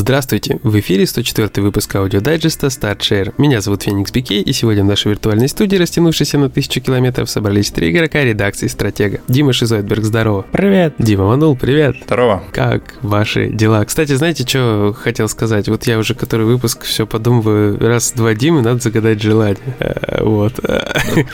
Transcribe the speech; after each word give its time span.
Здравствуйте! 0.00 0.60
В 0.62 0.78
эфире 0.78 1.08
104 1.08 1.50
выпуск 1.56 1.96
аудиодайджеста 1.96 2.68
Start 2.68 2.98
Share. 2.98 3.34
Меня 3.36 3.60
зовут 3.60 3.82
Феникс 3.82 4.12
Бикей, 4.12 4.42
и 4.42 4.52
сегодня 4.52 4.84
в 4.84 4.86
нашей 4.86 5.08
виртуальной 5.08 5.48
студии, 5.48 5.74
растянувшейся 5.74 6.38
на 6.38 6.48
тысячу 6.48 6.80
километров, 6.80 7.28
собрались 7.28 7.72
три 7.72 7.90
игрока 7.90 8.22
редакции 8.22 8.68
«Стратега». 8.68 9.20
Дима 9.26 9.52
Шизойдберг, 9.52 10.04
здорово! 10.04 10.46
Привет! 10.52 10.94
Дима 10.98 11.26
Манул, 11.26 11.56
привет! 11.56 11.96
Здорово! 12.06 12.44
Как 12.52 12.94
ваши 13.02 13.48
дела? 13.48 13.84
Кстати, 13.84 14.12
знаете, 14.12 14.46
что 14.46 14.94
хотел 14.96 15.28
сказать? 15.28 15.68
Вот 15.68 15.84
я 15.88 15.98
уже 15.98 16.14
который 16.14 16.46
выпуск 16.46 16.84
все 16.84 17.04
подумываю, 17.04 17.76
раз, 17.80 18.12
два, 18.12 18.34
Димы, 18.34 18.62
надо 18.62 18.78
загадать 18.78 19.20
желание. 19.20 19.58
Э, 19.80 20.22
вот. 20.22 20.60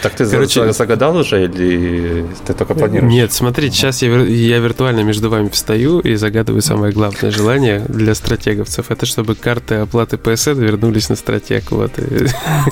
Так 0.02 0.14
ты 0.16 0.24
Короче, 0.24 0.72
загадал 0.72 1.18
уже 1.18 1.44
или 1.44 2.24
ты 2.46 2.54
только 2.54 2.74
планируешь? 2.74 3.12
Нет, 3.12 3.30
смотрите, 3.30 3.76
сейчас 3.76 4.00
я, 4.00 4.08
я 4.08 4.58
виртуально 4.58 5.00
между 5.00 5.28
вами 5.28 5.50
встаю 5.50 6.00
и 6.00 6.14
загадываю 6.14 6.62
самое 6.62 6.94
главное 6.94 7.30
желание 7.30 7.80
для 7.88 8.14
«Стратега» 8.14 8.53
стратеговцев. 8.54 8.90
Это 8.90 9.06
чтобы 9.06 9.34
карты 9.34 9.76
оплаты 9.76 10.16
PSN 10.16 10.52
вернулись 10.52 11.08
на 11.08 11.16
стратег. 11.16 11.70
Вот. 11.70 11.92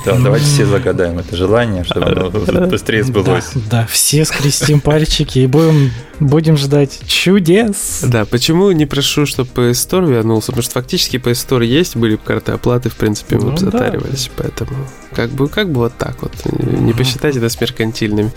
Да, 0.05 0.19
давайте 0.19 0.47
все 0.47 0.67
загадаем 0.67 1.19
это 1.19 1.37
желание, 1.37 1.85
чтобы 1.85 2.07
оно 2.07 2.31
быстрее 2.69 3.03
сбылось. 3.03 3.51
Да, 3.55 3.61
да, 3.71 3.87
все 3.91 4.25
скрестим 4.25 4.81
пальчики 4.81 5.41
и 5.41 5.47
будем, 5.47 5.91
будем 6.27 6.57
ждать 6.57 7.01
чудес. 7.07 8.05
Да, 8.07 8.25
почему 8.25 8.71
не 8.73 8.87
прошу, 8.87 9.27
чтобы 9.27 9.51
PS 9.55 9.73
Store 9.73 10.09
вернулся? 10.09 10.47
Потому 10.47 10.63
что 10.63 10.73
фактически 10.73 11.17
PS 11.17 11.49
Store 11.49 11.65
есть, 11.65 11.97
были 11.97 12.17
бы 12.17 12.23
карты 12.25 12.53
оплаты, 12.53 12.88
в 12.88 12.96
принципе, 12.96 13.37
мы 13.37 13.45
ну, 13.45 13.52
бы 13.52 13.59
затаривались. 13.59 14.30
Да. 14.37 14.45
Поэтому 14.45 14.77
как 15.15 15.30
бы, 15.30 15.49
как 15.49 15.71
бы 15.71 15.80
вот 15.80 15.93
так 15.99 16.23
вот. 16.23 16.33
Не 16.46 16.93
посчитайте 16.93 17.38
это 17.38 17.49
с 17.49 17.61
меркантильными. 17.61 18.33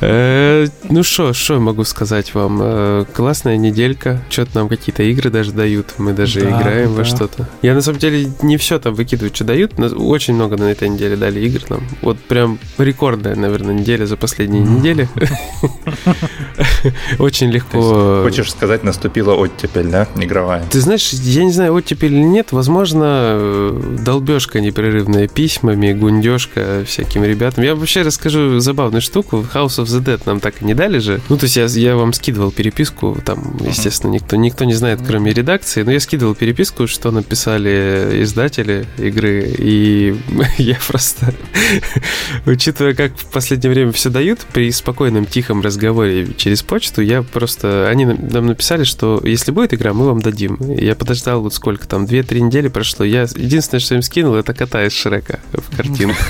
Э, 0.00 0.66
ну 0.88 1.02
что, 1.02 1.32
что 1.32 1.54
я 1.54 1.60
могу 1.60 1.84
сказать 1.84 2.34
вам? 2.34 2.58
Э, 2.60 3.04
классная 3.12 3.56
неделька. 3.56 4.22
Что-то 4.28 4.56
нам 4.56 4.68
какие-то 4.68 5.02
игры 5.04 5.30
даже 5.30 5.52
дают. 5.52 5.94
Мы 5.98 6.12
даже 6.12 6.40
да, 6.40 6.60
играем 6.60 6.90
да. 6.90 6.98
во 6.98 7.04
что-то. 7.04 7.48
Я 7.62 7.74
на 7.74 7.80
самом 7.80 7.98
деле 7.98 8.30
не 8.42 8.56
все 8.56 8.78
там 8.78 8.94
выкидываю, 8.94 9.34
что 9.34 9.44
дают. 9.44 9.78
Но 9.78 9.86
очень 9.86 10.34
много 10.34 10.56
на 10.56 10.64
этой 10.64 10.88
неделе 10.88 11.16
дали 11.16 11.40
игр 11.40 11.60
нам. 11.68 11.86
Вот 12.02 12.18
прям 12.18 12.58
рекордная, 12.78 13.36
наверное, 13.36 13.74
неделя 13.74 14.06
за 14.06 14.16
последние 14.16 14.62
недели. 14.62 15.08
Очень 17.26 17.50
легко. 17.50 18.22
Хочешь 18.22 18.52
сказать, 18.52 18.84
наступила 18.84 19.34
оттепель, 19.34 19.88
да, 19.88 20.06
игровая? 20.14 20.64
Ты 20.70 20.80
знаешь, 20.80 21.10
я 21.10 21.42
не 21.42 21.50
знаю, 21.50 21.74
оттепель 21.74 22.14
или 22.14 22.22
нет. 22.22 22.52
Возможно, 22.52 23.04
э, 23.04 23.82
долбежка 24.04 24.60
непрерывная 24.60 25.26
письмами, 25.26 25.92
гундежка 25.92 26.84
всяким 26.86 27.24
ребятам. 27.24 27.64
Я 27.64 27.74
вообще 27.74 28.02
расскажу 28.02 28.60
забавную 28.60 29.02
штуку. 29.02 29.44
House 29.52 29.78
of 29.78 29.86
the 29.86 30.00
Dead 30.00 30.20
нам 30.24 30.38
так 30.38 30.62
и 30.62 30.64
не 30.64 30.74
дали 30.74 31.00
же. 31.00 31.20
Ну, 31.28 31.36
то 31.36 31.46
есть 31.46 31.56
я, 31.56 31.64
я 31.64 31.96
вам 31.96 32.12
скидывал 32.12 32.52
переписку, 32.52 33.18
там, 33.24 33.56
естественно, 33.66 34.12
никто, 34.12 34.36
никто 34.36 34.64
не 34.64 34.74
знает, 34.74 35.00
кроме 35.04 35.32
редакции, 35.32 35.82
но 35.82 35.90
я 35.90 35.98
скидывал 35.98 36.36
переписку, 36.36 36.86
что 36.86 37.10
написали 37.10 38.20
издатели 38.22 38.86
игры, 38.98 39.52
и 39.58 40.14
я 40.58 40.78
просто, 40.86 41.34
учитывая, 42.46 42.94
как 42.94 43.16
в 43.16 43.26
последнее 43.32 43.72
время 43.72 43.90
все 43.90 44.10
дают, 44.10 44.46
при 44.52 44.70
спокойном, 44.70 45.26
тихом 45.26 45.60
разговоре 45.60 46.28
через 46.36 46.62
почту, 46.62 47.02
я 47.02 47.15
просто, 47.22 47.88
они 47.88 48.04
нам 48.04 48.46
написали, 48.46 48.84
что 48.84 49.20
если 49.24 49.50
будет 49.50 49.74
игра, 49.74 49.92
мы 49.92 50.06
вам 50.06 50.20
дадим. 50.20 50.58
Я 50.60 50.94
подождал 50.94 51.40
вот 51.40 51.54
сколько 51.54 51.86
там, 51.86 52.04
2-3 52.04 52.40
недели 52.40 52.68
прошло, 52.68 53.04
я 53.04 53.22
единственное, 53.22 53.80
что 53.80 53.94
им 53.94 54.02
скинул, 54.02 54.34
это 54.34 54.54
кота 54.54 54.84
из 54.84 54.92
Шрека 54.92 55.40
в 55.52 55.76
картину. 55.76 56.14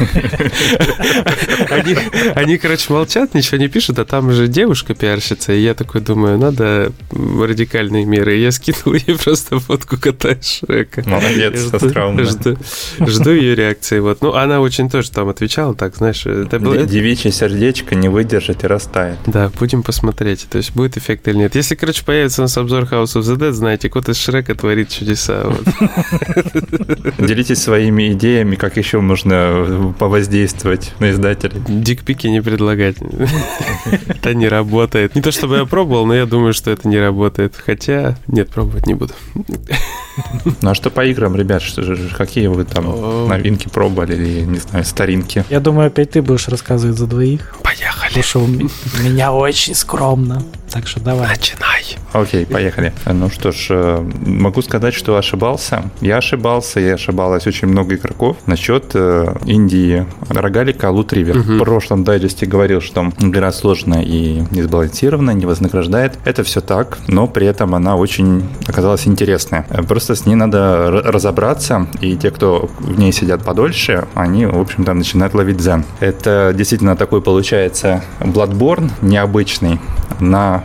Они, 1.70 1.96
они, 2.34 2.58
короче, 2.58 2.92
молчат, 2.92 3.34
ничего 3.34 3.58
не 3.58 3.68
пишут, 3.68 3.98
а 3.98 4.04
там 4.04 4.30
же 4.32 4.48
девушка 4.48 4.94
пиарщица, 4.94 5.52
и 5.52 5.60
я 5.60 5.74
такой 5.74 6.00
думаю, 6.00 6.38
надо 6.38 6.92
радикальные 7.10 8.04
меры. 8.04 8.36
И 8.36 8.42
я 8.42 8.52
скинул 8.52 8.94
ей 8.94 9.16
просто 9.16 9.58
фотку 9.58 9.96
кота 9.96 10.36
Шрека. 10.40 11.02
Молодец, 11.06 11.60
жду, 11.60 12.24
жду, 12.24 12.56
жду 13.00 13.30
ее 13.30 13.54
реакции. 13.54 13.98
Вот. 13.98 14.22
Ну, 14.22 14.34
она 14.34 14.60
очень 14.60 14.88
тоже 14.90 15.10
там 15.10 15.28
отвечала, 15.28 15.74
так, 15.74 15.96
знаешь... 15.96 16.26
Это 16.26 16.58
было... 16.58 16.84
Девичье 16.84 17.32
сердечко 17.32 17.94
не 17.94 18.08
выдержит 18.08 18.64
и 18.64 18.66
растает. 18.66 19.18
Да, 19.26 19.50
будем 19.58 19.82
посмотреть, 19.82 20.46
то 20.48 20.58
есть 20.58 20.65
будет 20.72 20.96
эффект 20.96 21.28
или 21.28 21.36
нет. 21.36 21.54
Если, 21.54 21.74
короче, 21.74 22.04
появится 22.04 22.42
у 22.42 22.44
нас 22.44 22.56
обзор 22.56 22.84
House 22.84 23.16
of 23.16 23.22
the 23.22 23.36
Dead, 23.36 23.52
знаете, 23.52 23.88
кот 23.88 24.08
из 24.08 24.18
Шрека 24.18 24.54
творит 24.54 24.88
чудеса. 24.88 25.44
Делитесь 27.18 27.62
своими 27.62 28.12
идеями, 28.12 28.56
как 28.56 28.76
еще 28.76 29.00
можно 29.00 29.94
повоздействовать 29.98 30.92
на 30.98 31.10
издателей. 31.10 31.62
Дикпики 31.68 32.26
не 32.26 32.40
предлагать. 32.40 32.96
Это 34.08 34.34
не 34.34 34.48
работает. 34.48 35.14
Не 35.14 35.22
то 35.22 35.32
чтобы 35.32 35.56
я 35.56 35.64
пробовал, 35.64 36.06
но 36.06 36.14
я 36.14 36.26
думаю, 36.26 36.52
что 36.52 36.70
это 36.70 36.88
не 36.88 36.98
работает. 36.98 37.54
Хотя, 37.56 38.16
нет, 38.26 38.48
пробовать 38.48 38.86
не 38.86 38.94
буду. 38.94 39.12
Ну 40.62 40.70
а 40.70 40.74
что 40.74 40.88
по 40.88 41.04
играм, 41.04 41.36
ребят? 41.36 41.60
Что 41.60 41.82
же, 41.82 42.08
какие 42.16 42.46
вы 42.46 42.64
там 42.64 43.28
новинки 43.28 43.68
пробовали 43.68 44.14
или, 44.14 44.40
не 44.46 44.58
знаю, 44.58 44.84
старинки? 44.86 45.44
Я 45.50 45.60
думаю, 45.60 45.88
опять 45.88 46.12
ты 46.12 46.22
будешь 46.22 46.48
рассказывать 46.48 46.96
за 46.96 47.06
двоих. 47.06 47.54
Поехали. 47.78 48.22
Что 48.22 48.40
у 48.40 48.46
меня 48.46 49.32
очень 49.32 49.74
скромно. 49.74 50.42
Так 50.70 50.86
что 50.86 51.00
давай. 51.00 51.28
Начинай. 51.28 51.96
Окей, 52.12 52.46
поехали. 52.46 52.92
Ну 53.06 53.30
что 53.30 53.52
ж, 53.52 53.66
э, 53.70 54.10
могу 54.26 54.62
сказать, 54.62 54.94
что 54.94 55.16
ошибался. 55.16 55.90
Я 56.00 56.18
ошибался, 56.18 56.80
и 56.80 56.88
ошибалось 56.88 57.46
очень 57.46 57.68
много 57.68 57.94
игроков 57.94 58.36
насчет 58.46 58.92
э, 58.94 59.34
Индии 59.44 60.06
рогалика 60.28 60.88
River. 60.88 61.38
Угу. 61.38 61.52
В 61.52 61.58
прошлом 61.58 62.04
дайджесте 62.04 62.46
говорил, 62.46 62.80
что 62.80 63.12
игра 63.18 63.52
сложная 63.52 64.02
и 64.02 64.42
несбалансированная, 64.50 65.34
не 65.34 65.46
вознаграждает. 65.46 66.18
Это 66.24 66.42
все 66.42 66.60
так, 66.60 66.98
но 67.06 67.26
при 67.26 67.46
этом 67.46 67.74
она 67.74 67.96
очень 67.96 68.48
оказалась 68.66 69.06
интересная. 69.06 69.62
Просто 69.88 70.14
с 70.14 70.26
ней 70.26 70.34
надо 70.34 70.90
разобраться, 70.90 71.86
и 72.00 72.16
те, 72.16 72.30
кто 72.30 72.68
в 72.78 72.98
ней 72.98 73.12
сидят 73.12 73.44
подольше, 73.44 74.06
они, 74.14 74.46
в 74.46 74.58
общем-то, 74.58 74.94
начинают 74.94 75.34
ловить 75.34 75.58
дзен. 75.58 75.84
Это 76.00 76.52
действительно 76.54 76.96
такой 76.96 77.22
получается 77.22 78.02
Bloodborne 78.20 78.90
необычный 79.02 79.80
на 80.20 80.64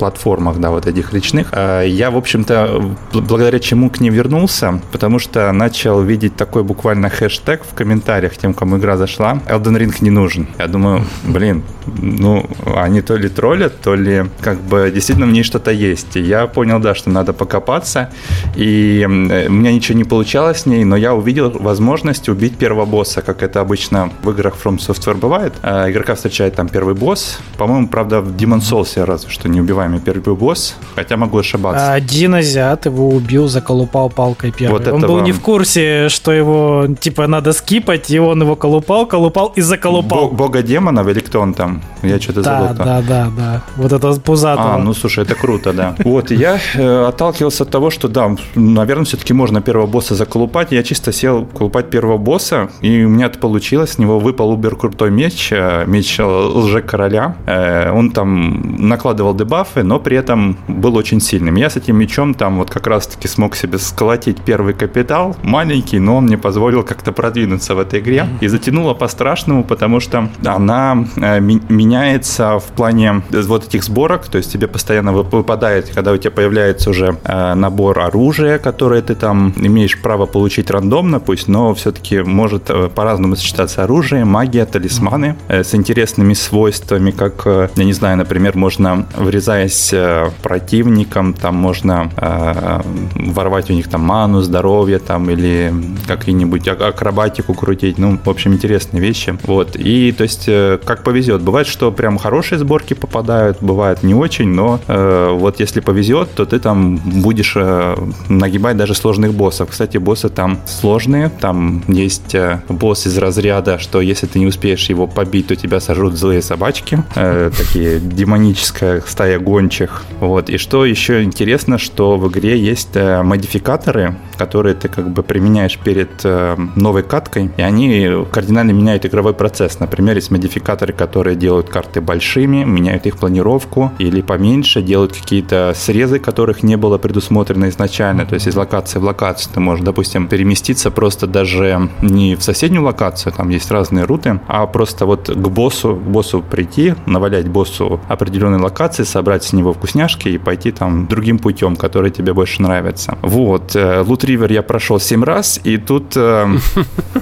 платформах, 0.00 0.58
да, 0.58 0.70
вот 0.70 0.86
этих 0.86 1.12
речных. 1.12 1.48
А 1.52 1.82
я, 1.82 2.10
в 2.10 2.16
общем-то, 2.16 2.96
благодаря 3.12 3.58
чему 3.60 3.90
к 3.90 4.00
ним 4.00 4.14
вернулся, 4.14 4.80
потому 4.92 5.18
что 5.18 5.52
начал 5.52 6.00
видеть 6.00 6.36
такой 6.36 6.64
буквально 6.64 7.10
хэштег 7.10 7.62
в 7.70 7.74
комментариях 7.74 8.34
тем, 8.38 8.54
кому 8.54 8.78
игра 8.78 8.96
зашла. 8.96 9.40
Elden 9.46 9.76
Ring 9.76 9.94
не 10.00 10.10
нужен. 10.10 10.48
Я 10.58 10.68
думаю, 10.68 11.04
блин, 11.24 11.62
ну, 11.86 12.48
они 12.76 13.02
то 13.02 13.16
ли 13.16 13.28
троллят, 13.28 13.78
то 13.82 13.94
ли 13.94 14.24
как 14.40 14.58
бы 14.62 14.90
действительно 14.94 15.26
в 15.26 15.32
ней 15.32 15.42
что-то 15.42 15.70
есть. 15.70 16.16
И 16.16 16.20
я 16.20 16.46
понял, 16.46 16.80
да, 16.80 16.94
что 16.94 17.10
надо 17.10 17.34
покопаться. 17.34 18.08
И 18.56 19.04
у 19.06 19.52
меня 19.52 19.72
ничего 19.72 19.98
не 19.98 20.04
получалось 20.04 20.62
с 20.62 20.66
ней, 20.66 20.84
но 20.84 20.96
я 20.96 21.14
увидел 21.14 21.50
возможность 21.50 22.30
убить 22.30 22.56
первого 22.56 22.86
босса, 22.86 23.20
как 23.20 23.42
это 23.42 23.60
обычно 23.60 24.10
в 24.22 24.30
играх 24.30 24.54
From 24.64 24.78
Software 24.78 25.18
бывает. 25.18 25.52
А, 25.62 25.90
игрока 25.90 26.14
встречает 26.14 26.54
там 26.54 26.68
первый 26.68 26.94
босс. 26.94 27.38
По-моему, 27.58 27.88
правда, 27.88 28.22
в 28.22 28.34
Demon 28.34 28.60
Souls 28.60 29.04
разве 29.04 29.28
что 29.28 29.48
не 29.48 29.60
убиваем 29.60 29.89
самый 29.90 30.00
первый 30.00 30.36
босс, 30.36 30.76
хотя 30.94 31.16
могу 31.16 31.38
ошибаться. 31.38 31.92
Один 31.92 32.34
азиат 32.34 32.86
его 32.86 33.08
убил, 33.08 33.48
заколупал 33.48 34.10
палкой 34.10 34.52
первый. 34.52 34.78
Вот 34.78 34.88
он 34.88 35.00
был 35.00 35.16
вам... 35.16 35.24
не 35.24 35.32
в 35.32 35.40
курсе, 35.40 36.08
что 36.08 36.32
его, 36.32 36.86
типа, 37.00 37.26
надо 37.26 37.52
скипать, 37.52 38.10
и 38.10 38.20
он 38.20 38.42
его 38.42 38.56
колупал, 38.56 39.06
колупал 39.06 39.52
и 39.56 39.60
заколупал. 39.62 40.28
Б- 40.28 40.36
бога 40.36 40.62
демонов 40.62 41.08
или 41.08 41.20
кто 41.20 41.40
он 41.40 41.54
там? 41.54 41.82
Я 42.02 42.20
что-то 42.20 42.42
да, 42.42 42.60
забыл. 42.60 42.84
Да, 42.84 43.02
да, 43.02 43.28
да. 43.36 43.62
Вот 43.76 43.92
это 43.92 44.20
пузатого. 44.20 44.74
А, 44.74 44.78
ну 44.78 44.94
слушай, 44.94 45.24
это 45.24 45.34
круто, 45.34 45.72
да. 45.72 45.94
Вот, 46.04 46.30
я 46.30 46.58
э, 46.74 47.04
отталкивался 47.08 47.64
от 47.64 47.70
того, 47.70 47.90
что 47.90 48.08
да, 48.08 48.36
наверное, 48.54 49.04
все-таки 49.04 49.32
можно 49.32 49.60
первого 49.60 49.86
босса 49.86 50.14
заколупать. 50.14 50.72
Я 50.72 50.82
чисто 50.82 51.12
сел 51.12 51.46
колупать 51.46 51.90
первого 51.90 52.18
босса, 52.18 52.68
и 52.80 53.04
у 53.04 53.08
меня 53.08 53.26
это 53.26 53.38
получилось. 53.38 53.90
С 53.90 53.98
него 53.98 54.18
выпал 54.18 54.50
убер 54.50 54.76
крутой 54.76 55.10
меч, 55.10 55.52
э, 55.52 55.84
меч 55.86 56.18
лже-короля. 56.18 57.36
Э, 57.46 57.90
он 57.92 58.10
там 58.10 58.88
накладывал 58.88 59.34
дебафы, 59.34 59.79
бафы, 59.80 59.84
но 59.84 59.98
при 59.98 60.16
этом 60.16 60.56
был 60.68 60.96
очень 60.96 61.20
сильным. 61.20 61.56
Я 61.56 61.70
с 61.70 61.76
этим 61.76 61.96
мечом 61.96 62.34
там 62.34 62.58
вот 62.58 62.70
как 62.70 62.86
раз-таки 62.86 63.28
смог 63.28 63.56
себе 63.56 63.78
сколотить 63.78 64.40
первый 64.46 64.74
капитал, 64.74 65.36
маленький, 65.42 66.00
но 66.00 66.16
он 66.16 66.24
мне 66.24 66.38
позволил 66.38 66.82
как-то 66.82 67.12
продвинуться 67.12 67.74
в 67.74 67.78
этой 67.78 68.00
игре. 68.00 68.26
И 68.42 68.48
затянуло 68.48 68.94
по-страшному, 68.94 69.64
потому 69.64 70.00
что 70.00 70.28
она 70.44 71.04
э, 71.16 71.40
меняется 71.40 72.58
в 72.58 72.64
плане 72.76 73.22
вот 73.30 73.64
этих 73.64 73.84
сборок, 73.84 74.28
то 74.28 74.38
есть 74.38 74.52
тебе 74.52 74.66
постоянно 74.66 75.12
выпадает, 75.12 75.90
когда 75.94 76.12
у 76.12 76.16
тебя 76.16 76.30
появляется 76.30 76.90
уже 76.90 77.16
э, 77.24 77.54
набор 77.54 77.98
оружия, 77.98 78.58
которое 78.58 79.02
ты 79.02 79.14
там 79.14 79.52
имеешь 79.56 80.00
право 80.02 80.26
получить 80.26 80.70
рандомно, 80.70 81.20
пусть, 81.20 81.48
но 81.48 81.72
все-таки 81.74 82.22
может 82.22 82.70
э, 82.70 82.88
по-разному 82.94 83.36
сочетаться 83.36 83.84
оружие, 83.84 84.24
магия, 84.24 84.66
талисманы 84.66 85.36
с 85.48 85.74
интересными 85.74 86.34
свойствами, 86.34 87.10
как, 87.10 87.46
я 87.76 87.84
не 87.84 87.92
знаю, 87.92 88.16
например, 88.16 88.56
можно 88.56 89.06
врезаясь 89.16 89.69
клянясь 89.70 89.92
э, 89.92 90.30
противникам, 90.42 91.34
там 91.34 91.54
можно 91.54 92.10
э, 92.16 92.80
ворвать 93.14 93.70
у 93.70 93.72
них 93.72 93.88
там 93.88 94.02
ману, 94.02 94.40
здоровье 94.40 94.98
там 94.98 95.30
или 95.30 95.72
какие-нибудь 96.06 96.68
акробатику 96.68 97.54
крутить. 97.54 97.98
Ну, 97.98 98.18
в 98.24 98.28
общем, 98.28 98.52
интересные 98.52 99.00
вещи. 99.00 99.38
Вот. 99.44 99.76
И, 99.76 100.12
то 100.12 100.24
есть, 100.24 100.44
э, 100.48 100.78
как 100.84 101.02
повезет. 101.02 101.42
Бывает, 101.42 101.66
что 101.66 101.92
прям 101.92 102.18
хорошие 102.18 102.58
сборки 102.58 102.94
попадают, 102.94 103.58
бывает 103.60 104.02
не 104.02 104.14
очень, 104.14 104.48
но 104.48 104.80
э, 104.88 105.30
вот 105.32 105.60
если 105.60 105.80
повезет, 105.80 106.34
то 106.34 106.44
ты 106.44 106.58
там 106.58 106.96
будешь 106.96 107.54
э, 107.56 107.96
нагибать 108.28 108.76
даже 108.76 108.94
сложных 108.94 109.34
боссов. 109.34 109.70
Кстати, 109.70 109.98
боссы 109.98 110.28
там 110.28 110.58
сложные. 110.66 111.30
Там 111.40 111.82
есть 111.88 112.34
э, 112.34 112.60
босс 112.68 113.06
из 113.06 113.18
разряда, 113.18 113.78
что 113.78 114.00
если 114.00 114.26
ты 114.26 114.38
не 114.38 114.46
успеешь 114.46 114.90
его 114.90 115.06
побить, 115.06 115.46
то 115.46 115.56
тебя 115.56 115.80
сожрут 115.80 116.14
злые 116.14 116.42
собачки. 116.42 117.02
Э, 117.14 117.50
такие 117.56 118.00
демоническая 118.00 119.02
стая 119.06 119.38
гончих. 119.60 120.04
Вот. 120.20 120.50
И 120.50 120.56
что 120.58 120.84
еще 120.84 121.22
интересно, 121.22 121.78
что 121.78 122.16
в 122.16 122.28
игре 122.28 122.58
есть 122.58 122.90
э, 122.94 123.22
модификаторы, 123.22 124.16
которые 124.38 124.74
ты 124.74 124.88
как 124.88 125.10
бы 125.10 125.22
применяешь 125.22 125.78
перед 125.78 126.24
э, 126.24 126.56
новой 126.76 127.02
каткой, 127.02 127.50
и 127.56 127.62
они 127.62 128.10
кардинально 128.32 128.72
меняют 128.72 129.04
игровой 129.06 129.34
процесс. 129.34 129.80
Например, 129.80 130.16
есть 130.16 130.30
модификаторы, 130.30 130.92
которые 130.92 131.36
делают 131.36 131.68
карты 131.68 132.00
большими, 132.00 132.64
меняют 132.64 133.06
их 133.06 133.18
планировку, 133.18 133.92
или 133.98 134.22
поменьше, 134.22 134.82
делают 134.82 135.12
какие-то 135.12 135.72
срезы, 135.76 136.18
которых 136.18 136.62
не 136.62 136.76
было 136.76 136.98
предусмотрено 136.98 137.68
изначально. 137.68 138.24
То 138.24 138.34
есть 138.34 138.46
из 138.46 138.56
локации 138.56 138.98
в 138.98 139.04
локацию 139.04 139.52
ты 139.54 139.60
можешь, 139.60 139.84
допустим, 139.84 140.28
переместиться 140.28 140.90
просто 140.90 141.26
даже 141.26 141.90
не 142.02 142.34
в 142.34 142.42
соседнюю 142.42 142.84
локацию, 142.84 143.32
там 143.32 143.50
есть 143.50 143.70
разные 143.70 144.04
руты, 144.04 144.40
а 144.46 144.66
просто 144.66 145.06
вот 145.06 145.28
к 145.28 145.48
боссу, 145.48 145.94
к 145.96 146.10
боссу 146.10 146.42
прийти, 146.42 146.94
навалять 147.06 147.48
боссу 147.48 148.00
определенной 148.08 148.58
локации, 148.58 149.04
собрать 149.04 149.39
с 149.44 149.52
него 149.52 149.72
вкусняшки 149.72 150.28
и 150.28 150.38
пойти 150.38 150.72
там 150.72 151.06
другим 151.06 151.38
путем, 151.38 151.76
который 151.76 152.10
тебе 152.10 152.32
больше 152.32 152.62
нравится. 152.62 153.18
Вот. 153.22 153.74
Лут 153.74 154.24
э, 154.24 154.26
Ривер 154.26 154.52
я 154.52 154.62
прошел 154.62 155.00
7 155.00 155.24
раз, 155.24 155.60
и 155.64 155.76
тут... 155.76 156.16
Э, 156.16 156.46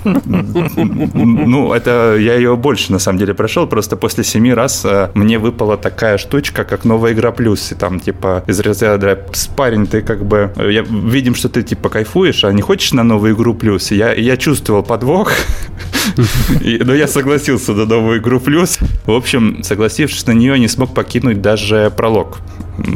ну, 0.05 1.73
это 1.73 2.17
я 2.19 2.35
ее 2.35 2.57
больше, 2.57 2.93
на 2.93 2.99
самом 2.99 3.19
деле, 3.19 3.35
прошел. 3.35 3.67
Просто 3.67 3.97
после 3.97 4.25
7 4.25 4.53
раз 4.53 4.85
э, 4.85 5.11
мне 5.15 5.39
выпала 5.39 5.77
такая 5.77 6.19
штучка, 6.19 6.65
как 6.65 6.85
новая 6.85 7.13
игра 7.13 7.33
плюс. 7.33 7.73
И 7.73 7.75
там, 7.75 8.01
типа, 8.01 8.45
из 8.47 8.61
разряда 8.61 9.27
спарень, 9.33 9.87
ты 9.87 10.03
как 10.03 10.25
бы... 10.25 10.53
Видим, 10.57 11.35
что 11.35 11.49
ты, 11.49 11.63
типа, 11.63 11.89
кайфуешь, 11.89 12.45
а 12.45 12.53
не 12.53 12.63
хочешь 12.63 12.93
на 12.93 13.03
новую 13.03 13.35
игру 13.35 13.55
плюс? 13.55 13.91
Я, 13.91 14.13
я 14.13 14.37
чувствовал 14.37 14.83
подвох. 14.83 15.33
Но 16.63 16.95
я 16.95 17.07
согласился 17.09 17.73
на 17.73 17.85
новую 17.85 18.19
игру 18.19 18.41
плюс. 18.41 18.79
В 19.07 19.13
общем, 19.13 19.63
согласившись 19.63 20.27
на 20.27 20.33
нее, 20.33 20.59
не 20.59 20.69
смог 20.69 20.95
покинуть 20.95 21.41
даже 21.41 21.93
пролог. 22.09 22.41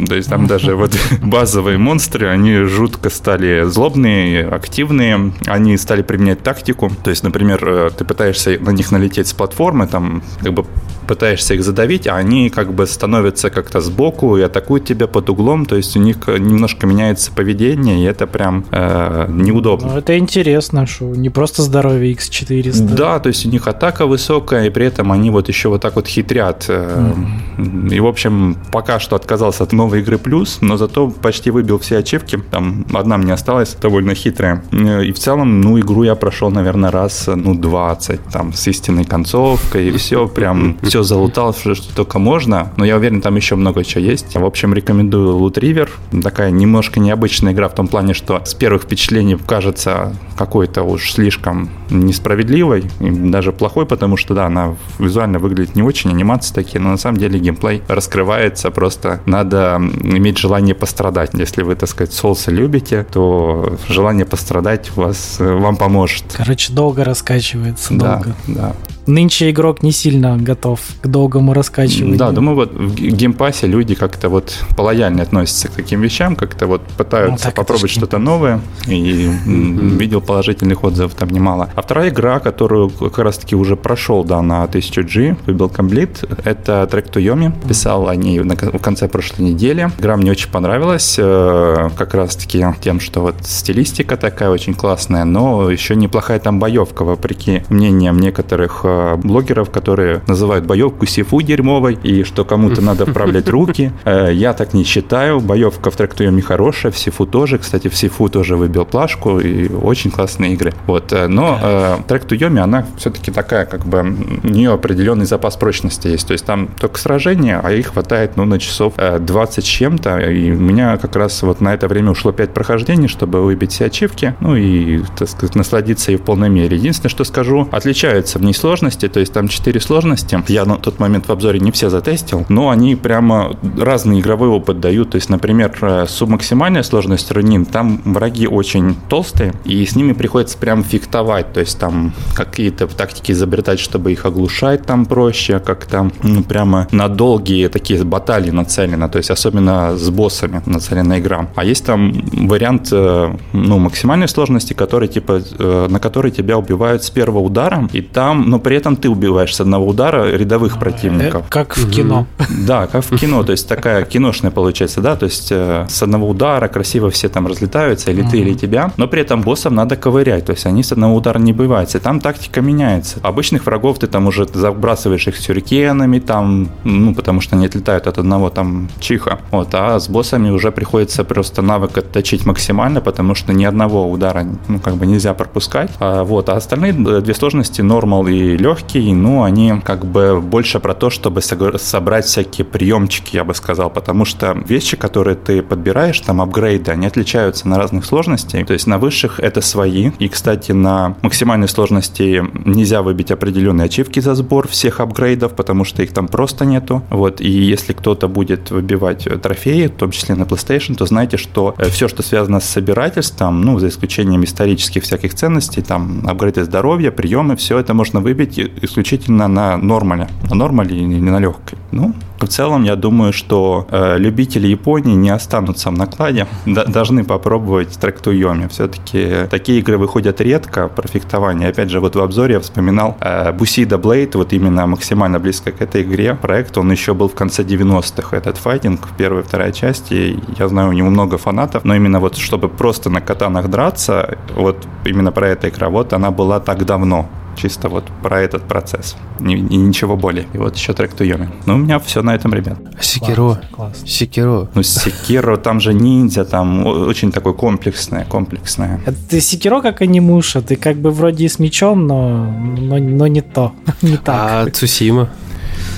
То 0.08 0.14
есть 0.14 0.29
там 0.29 0.46
даже 0.46 0.76
вот 0.76 0.93
базовые 1.23 1.79
монстры, 1.79 2.29
они 2.29 2.64
жутко 2.64 3.11
стали 3.11 3.64
злобные, 3.64 4.46
активные, 4.46 5.32
они 5.46 5.76
стали 5.76 6.02
применять 6.02 6.43
тактику. 6.43 6.90
То 7.02 7.11
есть, 7.11 7.23
например, 7.23 7.67
э, 7.67 7.90
ты 7.96 8.05
пытаешься 8.05 8.58
на 8.61 8.70
них 8.70 8.93
налететь 8.93 9.29
с 9.29 9.32
платформы, 9.32 9.87
там 9.87 10.23
как 10.40 10.52
бы 10.52 10.64
пытаешься 11.06 11.55
их 11.55 11.64
задавить, 11.64 12.06
а 12.06 12.17
они 12.17 12.49
как 12.49 12.73
бы 12.73 12.87
становятся 12.87 13.50
как-то 13.50 13.81
сбоку 13.81 14.37
и 14.37 14.43
атакуют 14.43 14.84
тебя 14.84 15.06
под 15.06 15.31
углом, 15.31 15.67
то 15.67 15.76
есть 15.76 15.96
у 15.96 16.00
них 16.00 16.26
немножко 16.26 16.87
меняется 16.87 17.32
поведение, 17.32 18.02
и 18.02 18.05
это 18.05 18.26
прям 18.26 18.64
э, 18.70 19.26
неудобно. 19.29 19.93
Ну, 19.93 19.99
это 19.99 20.17
интересно, 20.17 20.87
что 20.87 21.05
не 21.05 21.29
просто 21.29 21.62
здоровье 21.62 22.14
X400. 22.14 22.94
Да, 22.94 23.19
то 23.19 23.29
есть 23.29 23.44
у 23.46 23.50
них 23.50 23.67
атака 23.67 24.06
высокая, 24.06 24.67
и 24.67 24.70
при 24.70 24.87
этом 24.87 25.12
они 25.12 25.31
вот 25.31 25.49
еще 25.49 25.69
вот 25.69 25.82
так 25.82 25.96
вот 25.96 26.06
хитрят. 26.06 26.69
Mm-hmm. 26.69 27.94
И, 27.94 28.00
в 28.00 28.06
общем, 28.06 28.56
пока 28.70 29.00
что 29.00 29.17
отказался 29.17 29.64
от 29.64 29.72
новой 29.73 30.01
игры 30.01 30.19
плюс, 30.19 30.59
но 30.61 30.77
зато 30.77 31.09
почти 31.09 31.51
выбил 31.51 31.79
все 31.79 31.99
ачивки. 31.99 32.39
Там 32.51 32.87
одна 32.93 33.17
мне 33.17 33.33
осталась, 33.33 33.75
довольно 33.81 34.15
хитрая. 34.15 34.63
И 34.73 35.13
в 35.13 35.19
целом, 35.19 35.61
ну, 35.61 35.79
игру 35.81 36.03
я 36.03 36.15
прошел, 36.15 36.51
наверное, 36.51 36.91
раз, 36.91 37.29
ну, 37.35 37.55
20, 37.55 38.21
там, 38.33 38.53
с 38.53 38.67
истинной 38.69 39.05
концовкой, 39.05 39.89
и 39.89 39.93
все, 39.97 40.29
прям 40.29 40.77
все 40.83 41.03
залутал, 41.03 41.55
что 41.55 41.95
только 41.95 42.19
можно. 42.19 42.73
Но 42.77 42.85
я 42.85 42.97
уверен, 42.97 43.21
там 43.21 43.37
еще 43.37 43.57
много 43.57 43.85
чего 43.85 44.05
есть. 44.05 44.37
В 44.37 44.45
общем, 44.45 44.75
рекомендую 44.75 45.39
Loot 45.39 45.55
River. 45.55 45.89
Такая 46.23 46.51
немножко 46.51 47.01
необычная 47.01 47.53
игра 47.53 47.69
в 47.69 47.75
том 47.75 47.89
плане, 47.89 48.15
что 48.15 48.43
с 48.45 48.55
первых 48.55 48.83
впечатлений 48.83 49.37
кажется 49.37 50.15
какой-то 50.37 50.83
уж 50.83 51.13
слишком 51.13 51.71
несправедливой, 51.91 52.85
и 53.01 53.11
даже 53.11 53.53
плохой, 53.53 53.87
потому 53.87 54.17
что, 54.17 54.35
да, 54.35 54.47
она 54.47 54.77
визуально 54.99 55.39
выглядит 55.39 55.77
не 55.77 55.83
очень, 55.83 56.11
анимации 56.11 56.55
такие, 56.55 56.81
но 56.81 56.91
на 56.91 56.97
самом 56.97 57.19
деле 57.19 57.39
геймплей 57.39 57.83
раскрывается, 57.87 58.71
просто 58.71 59.21
надо 59.27 59.62
иметь 59.79 60.38
желание 60.38 60.75
пострадать. 60.75 61.31
Если 61.35 61.62
вы, 61.62 61.75
так 61.75 61.88
сказать, 61.88 62.12
соусы 62.12 62.50
любите, 62.50 63.05
то 63.05 63.76
желание 63.88 64.26
пострадать 64.26 64.94
вас, 64.97 65.37
э, 65.38 65.53
вам 65.55 65.76
поможет. 65.76 66.25
Короче, 66.37 66.73
долго 66.73 67.05
раскачивается. 67.05 67.94
Да, 67.94 68.17
долго. 68.17 68.37
да 68.47 68.75
нынче 69.07 69.51
игрок 69.51 69.83
не 69.83 69.93
сильно 69.93 70.37
готов 70.37 70.81
к 71.01 71.07
долгому 71.07 71.55
раскачиванию. 71.55 72.17
Да, 72.17 72.31
думаю, 72.31 72.57
вот 72.57 72.73
в 72.73 72.95
Game 72.94 73.27
Pass 73.27 73.59
е 73.59 73.67
люди 73.67 73.95
как-то 73.95 74.29
вот 74.29 74.57
полояльно 74.77 75.23
относятся 75.23 75.69
к 75.69 75.73
таким 75.73 76.01
вещам, 76.01 76.37
как-то 76.37 76.67
вот 76.67 76.83
пытаются 76.97 77.49
ну, 77.49 77.53
попробовать 77.55 77.91
что-то 77.91 78.19
новое, 78.19 78.61
и 78.87 79.31
видел 79.47 80.21
положительных 80.21 80.85
отзывов 80.85 81.15
там 81.15 81.31
немало. 81.31 81.71
А 81.75 81.83
вторая 81.83 82.11
игра, 82.11 82.39
которую 82.39 82.91
как 82.91 83.19
раз-таки 83.19 83.57
уже 83.57 83.77
прошел, 83.77 84.25
да, 84.25 84.43
на 84.43 84.65
1000G, 84.65 85.37
выбил 85.47 85.69
complete, 85.69 86.25
это 86.45 86.87
Trek 86.91 87.09
to 87.09 87.21
Yomi, 87.21 87.53
писал 87.69 88.09
о 88.09 88.17
ней 88.17 88.41
в 88.41 88.79
конце 88.79 89.09
прошлой 89.09 89.43
недели. 89.43 89.91
Игра 89.99 90.17
мне 90.17 90.31
очень 90.31 90.51
понравилась, 90.51 91.17
э, 91.19 91.91
как 91.97 92.15
раз-таки 92.15 92.65
тем, 92.81 93.01
что 93.01 93.21
вот 93.21 93.37
стилистика 93.43 94.17
такая 94.17 94.51
очень 94.51 94.75
классная, 94.75 95.25
но 95.25 95.71
еще 95.71 95.97
неплохая 95.97 96.39
там 96.39 96.59
боевка, 96.59 97.05
вопреки 97.05 97.63
мнениям 97.69 98.19
некоторых 98.19 98.81
э, 98.85 98.92
блогеров, 99.17 99.71
которые 99.71 100.23
называют 100.27 100.67
боевку 100.67 101.06
Sifu 101.06 101.41
дерьмовой, 101.43 101.99
и 102.03 102.25
что 102.25 102.44
кому-то 102.44 102.81
надо 102.83 103.06
вправлять 103.06 103.49
руки. 103.49 103.93
Э, 104.05 104.31
я 104.33 104.53
так 104.53 104.75
не 104.75 104.85
считаю. 104.85 105.41
Боевка 105.41 105.91
в 105.91 105.97
Trek 105.97 106.15
to 106.15 106.24
Yomi 106.24 106.43
хорошая, 106.43 106.93
в 106.93 106.99
Sifu 106.99 107.27
тоже. 107.27 107.59
Кстати, 107.59 107.89
в 107.89 107.94
Sifu 107.94 108.29
тоже 108.29 108.56
выбил 108.56 108.85
плашку, 108.85 109.41
и 109.41 109.69
очень 109.69 110.11
классные 110.11 110.55
игры. 110.55 110.73
Вот. 110.87 111.12
Э, 111.12 111.27
но 111.27 111.59
э, 111.62 111.97
Trek 112.09 112.25
to 112.25 112.35
Yomi, 112.35 112.61
она 112.61 112.87
все-таки 112.97 113.31
такая, 113.31 113.67
как 113.67 113.85
бы, 113.87 114.00
у 114.43 114.49
нее 114.49 114.73
определенный 114.73 115.27
запас 115.27 115.56
прочности 115.56 116.09
есть. 116.09 116.27
То 116.27 116.33
есть 116.33 116.44
там 116.44 116.69
только 116.81 116.99
сражения, 116.99 117.61
а 117.62 117.73
их 117.73 117.89
хватает, 117.89 118.37
ну, 118.37 118.44
на 118.44 118.59
часов 118.59 118.94
20 118.97 119.65
с 119.65 119.67
чем-то. 119.67 120.19
И 120.19 120.50
у 120.50 120.61
меня 120.61 120.97
как 120.97 121.17
раз 121.17 121.43
вот 121.43 121.61
на 121.61 121.75
это 121.75 121.89
время 121.89 122.12
ушло 122.12 122.33
5 122.33 122.55
прохождений, 122.55 123.09
чтобы 123.09 123.43
выбить 123.43 123.73
все 123.73 123.87
ачивки, 123.87 124.35
ну 124.41 124.56
и, 124.56 125.03
так 125.17 125.29
сказать, 125.29 125.55
насладиться 125.55 126.11
ей 126.13 126.19
в 126.19 126.22
полной 126.22 126.49
мере. 126.49 126.77
Единственное, 126.77 127.11
что 127.11 127.25
скажу, 127.25 127.69
отличается 127.70 128.39
в 128.39 128.43
ней 128.43 128.55
сложность 128.55 128.81
сложности, 128.82 129.08
то 129.08 129.20
есть 129.20 129.32
там 129.32 129.48
4 129.48 129.81
сложности. 129.81 130.43
Я 130.48 130.65
на 130.65 130.77
тот 130.77 130.98
момент 130.98 131.29
в 131.29 131.32
обзоре 131.32 131.60
не 131.60 131.70
все 131.70 131.89
затестил, 131.89 132.44
но 132.48 132.70
они 132.70 132.96
прямо 132.96 133.56
разный 133.79 134.19
игровой 134.19 134.48
опыт 134.48 134.81
дают. 134.81 135.10
То 135.10 135.17
есть, 135.17 135.31
например, 135.31 135.72
э, 135.82 136.06
субмаксимальная 136.08 136.82
сложность 136.82 137.31
рунин, 137.31 137.65
там 137.65 138.01
враги 138.05 138.48
очень 138.48 138.96
толстые, 139.08 139.53
и 139.65 139.86
с 139.86 139.94
ними 139.94 140.15
приходится 140.15 140.58
прям 140.58 140.82
фиктовать, 140.82 141.53
то 141.53 141.60
есть 141.60 141.79
там 141.79 142.12
какие-то 142.34 142.89
тактики 142.89 143.32
изобретать, 143.32 143.79
чтобы 143.79 144.10
их 144.10 144.27
оглушать 144.27 144.84
там 144.84 145.06
проще, 145.06 145.60
как 145.60 145.86
там 145.86 146.12
ну, 146.24 146.43
прямо 146.43 146.89
на 146.91 147.08
долгие 147.08 147.69
такие 147.69 148.03
баталии 148.05 148.51
нацелены, 148.51 149.08
то 149.08 149.19
есть 149.19 149.31
особенно 149.31 149.96
с 149.96 150.10
боссами 150.10 150.60
нацелена 150.67 151.19
игра. 151.19 151.46
А 151.55 151.65
есть 151.65 151.86
там 151.86 152.12
вариант 152.48 152.89
э, 152.93 153.36
ну, 153.53 153.79
максимальной 153.79 154.29
сложности, 154.29 154.72
который 154.72 155.08
типа 155.08 155.41
э, 155.58 155.86
на 155.89 156.01
который 156.01 156.32
тебя 156.32 156.58
убивают 156.58 157.05
с 157.05 157.10
первого 157.10 157.39
удара, 157.39 157.89
и 157.93 158.03
там, 158.03 158.51
ну, 158.51 158.58
при 158.58 158.71
этом 158.76 158.96
ты 158.96 159.08
убиваешь 159.08 159.55
с 159.55 159.60
одного 159.60 159.86
удара 159.86 160.31
рядовых 160.36 160.79
противников. 160.79 161.46
Как 161.48 161.76
в 161.76 161.91
кино. 161.91 162.26
Да, 162.67 162.86
как 162.86 163.05
в 163.05 163.17
кино, 163.20 163.43
то 163.43 163.52
есть 163.52 163.69
такая 163.69 164.05
киношная 164.05 164.50
получается, 164.50 165.00
да, 165.00 165.17
то 165.17 165.26
есть 165.26 165.48
э, 165.50 165.86
с 165.88 166.02
одного 166.02 166.29
удара 166.29 166.69
красиво 166.69 167.10
все 167.10 167.29
там 167.29 167.46
разлетаются, 167.46 168.10
или 168.10 168.22
ты, 168.22 168.38
или 168.38 168.55
тебя, 168.55 168.93
но 168.96 169.08
при 169.08 169.22
этом 169.22 169.43
боссам 169.43 169.74
надо 169.74 169.96
ковырять, 169.96 170.46
то 170.46 170.52
есть 170.52 170.67
они 170.67 170.82
с 170.82 170.93
одного 170.93 171.17
удара 171.17 171.38
не 171.38 171.52
убиваются, 171.52 171.98
и 171.98 172.00
там 172.00 172.20
тактика 172.20 172.60
меняется. 172.60 173.19
Обычных 173.22 173.67
врагов 173.67 173.98
ты 173.98 174.06
там 174.06 174.26
уже 174.26 174.46
забрасываешь 174.52 175.26
их 175.29 175.36
сюрикенами, 175.36 176.19
там, 176.19 176.70
ну, 176.84 177.14
потому 177.14 177.41
что 177.41 177.56
они 177.56 177.67
отлетают 177.67 178.06
от 178.06 178.19
одного 178.19 178.50
там 178.50 178.88
чиха, 179.00 179.41
вот, 179.50 179.69
а 179.74 179.98
с 179.98 180.08
боссами 180.08 180.50
уже 180.50 180.70
приходится 180.72 181.24
просто 181.24 181.62
навык 181.62 181.98
отточить 181.98 182.46
максимально, 182.46 183.00
потому 183.00 183.34
что 183.34 183.52
ни 183.52 183.64
одного 183.64 184.10
удара, 184.10 184.46
ну, 184.69 184.79
как 184.79 184.96
бы 184.96 185.06
нельзя 185.06 185.34
пропускать, 185.34 185.91
а, 185.98 186.24
вот, 186.24 186.48
а 186.48 186.56
остальные 186.56 186.93
две 186.93 187.34
сложности, 187.34 187.82
нормал 187.82 188.26
и 188.26 188.56
легкие, 188.63 189.15
но 189.15 189.43
они 189.43 189.75
как 189.85 190.07
бы 190.07 190.41
больше 190.41 190.81
про 190.81 190.95
то, 190.95 191.11
чтобы 191.11 191.43
собрать 191.43 192.25
всякие 192.25 192.65
приемчики, 192.65 193.37
я 193.37 193.45
бы 193.45 193.55
сказал, 193.55 193.91
потому 193.91 194.25
что 194.25 194.57
вещи, 194.67 194.97
которые 194.97 195.37
ты 195.37 195.63
подбираешь, 195.63 196.21
там 196.21 196.41
апгрейды, 196.41 196.93
они 196.93 197.07
отличаются 197.07 197.69
на 197.69 197.79
разных 197.79 198.05
сложностях. 198.05 198.67
То 198.67 198.73
есть 198.73 198.87
на 198.87 198.99
высших 198.99 199.41
это 199.41 199.61
свои. 199.61 200.11
И, 200.19 200.29
кстати, 200.29 200.73
на 200.73 201.17
максимальной 201.23 201.69
сложности 201.69 202.43
нельзя 202.65 203.03
выбить 203.03 203.31
определенные 203.31 203.87
ачивки 203.87 204.21
за 204.21 204.35
сбор 204.35 204.69
всех 204.69 205.01
апгрейдов, 205.01 205.55
потому 205.55 205.85
что 205.85 206.03
их 206.03 206.13
там 206.13 206.29
просто 206.29 206.65
нету. 206.65 207.03
Вот. 207.11 207.41
И 207.41 207.51
если 207.51 207.93
кто-то 207.93 208.29
будет 208.29 208.71
выбивать 208.71 209.29
трофеи, 209.43 209.87
в 209.87 209.97
том 209.97 210.11
числе 210.11 210.35
на 210.35 210.45
PlayStation, 210.45 210.95
то 210.95 211.07
знайте, 211.07 211.37
что 211.37 211.75
э, 211.79 211.89
все, 211.89 212.09
что 212.09 212.23
связано 212.23 212.61
с 212.61 212.65
собирательством, 212.65 213.63
ну, 213.63 213.79
за 213.79 213.89
исключением 213.89 214.45
исторических 214.45 215.03
всяких 215.03 215.35
ценностей, 215.35 215.83
там, 215.83 216.23
апгрейды 216.27 216.65
здоровья, 216.65 217.11
приемы, 217.11 217.57
все 217.57 217.79
это 217.79 217.95
можно 217.95 218.21
выбить 218.21 218.52
исключительно 218.59 219.49
на 219.49 219.77
нормале. 219.77 220.29
На 220.51 220.56
нормале 220.56 220.97
и 220.97 221.05
не 221.05 221.31
на 221.31 221.41
легкой. 221.41 221.79
Ну, 221.93 222.15
в 222.43 222.49
целом, 222.49 222.82
я 222.82 222.97
думаю, 222.97 223.32
что 223.32 223.87
э, 223.91 224.19
любители 224.19 224.67
Японии 224.67 225.15
не 225.15 225.31
останутся 225.31 225.91
в 225.91 225.93
накладе, 225.93 226.47
должны 226.67 227.25
попробовать 227.25 227.97
трек 228.01 228.27
Йоми. 228.27 228.67
Все-таки 228.67 229.47
такие 229.49 229.79
игры 229.79 229.97
выходят 229.97 230.41
редко 230.41 230.89
про 230.89 231.06
фехтование. 231.06 231.69
Опять 231.69 231.91
же, 231.91 232.01
вот 232.01 232.17
в 232.17 232.21
обзоре 232.21 232.55
я 232.55 232.61
вспоминал 232.61 233.17
э, 233.21 233.53
Busida 233.53 233.97
вот 234.35 234.53
именно 234.53 234.87
максимально 234.87 235.39
близко 235.39 235.71
к 235.71 235.81
этой 235.81 236.03
игре. 236.03 236.35
Проект, 236.35 236.77
он 236.79 236.91
еще 236.91 237.15
был 237.15 237.29
в 237.29 237.35
конце 237.35 237.63
90-х, 237.63 238.37
этот 238.37 238.56
файтинг, 238.59 239.09
первая 239.17 239.43
и 239.43 239.47
вторая 239.47 239.73
часть, 239.73 240.11
и 240.11 240.39
я 240.59 240.69
знаю, 240.69 240.89
у 240.89 240.93
него 240.93 241.11
много 241.11 241.39
фанатов, 241.39 241.85
но 241.85 241.94
именно 241.94 242.19
вот 242.19 242.37
чтобы 242.37 242.69
просто 242.69 243.11
на 243.11 243.21
катанах 243.21 243.69
драться, 243.69 244.37
вот 244.56 244.87
именно 245.05 245.31
про 245.31 245.49
эта 245.49 245.69
игра, 245.69 245.89
вот 245.89 246.13
она 246.13 246.31
была 246.31 246.59
так 246.59 246.85
давно. 246.85 247.29
Чисто 247.56 247.89
вот 247.89 248.05
про 248.23 248.41
этот 248.41 248.69
процесс. 248.69 249.17
И, 249.41 249.53
и 249.53 249.77
ничего 249.77 250.17
более. 250.17 250.47
И 250.53 250.59
вот 250.59 250.77
еще 250.77 250.93
трек 250.93 251.15
Туйоми. 251.15 251.49
Ну, 251.67 251.75
у 251.75 251.79
меня 251.79 251.99
все 251.99 252.23
на 252.23 252.35
этом, 252.35 252.55
ребят. 252.55 252.79
Секиро. 253.01 253.61
Секиро. 254.05 254.69
Ну, 254.75 254.82
Секиро, 254.82 255.56
там 255.56 255.81
же 255.81 255.94
ниндзя, 255.94 256.44
там 256.44 256.87
очень 256.87 257.32
такое 257.32 257.53
комплексное, 257.53 258.25
комплексное. 258.25 259.01
Это 259.06 259.41
Секиро 259.41 259.81
как 259.81 260.03
анимуша. 260.03 260.63
Ты 260.63 260.77
как 260.77 260.97
бы 260.97 261.11
вроде 261.11 261.49
с 261.49 261.59
мечом, 261.59 262.06
но, 262.06 262.44
но, 262.44 262.99
но 262.99 263.27
не 263.27 263.41
то. 263.41 263.73
не 264.03 264.17
так. 264.17 264.69
А 264.69 264.71
Цусима? 264.71 265.29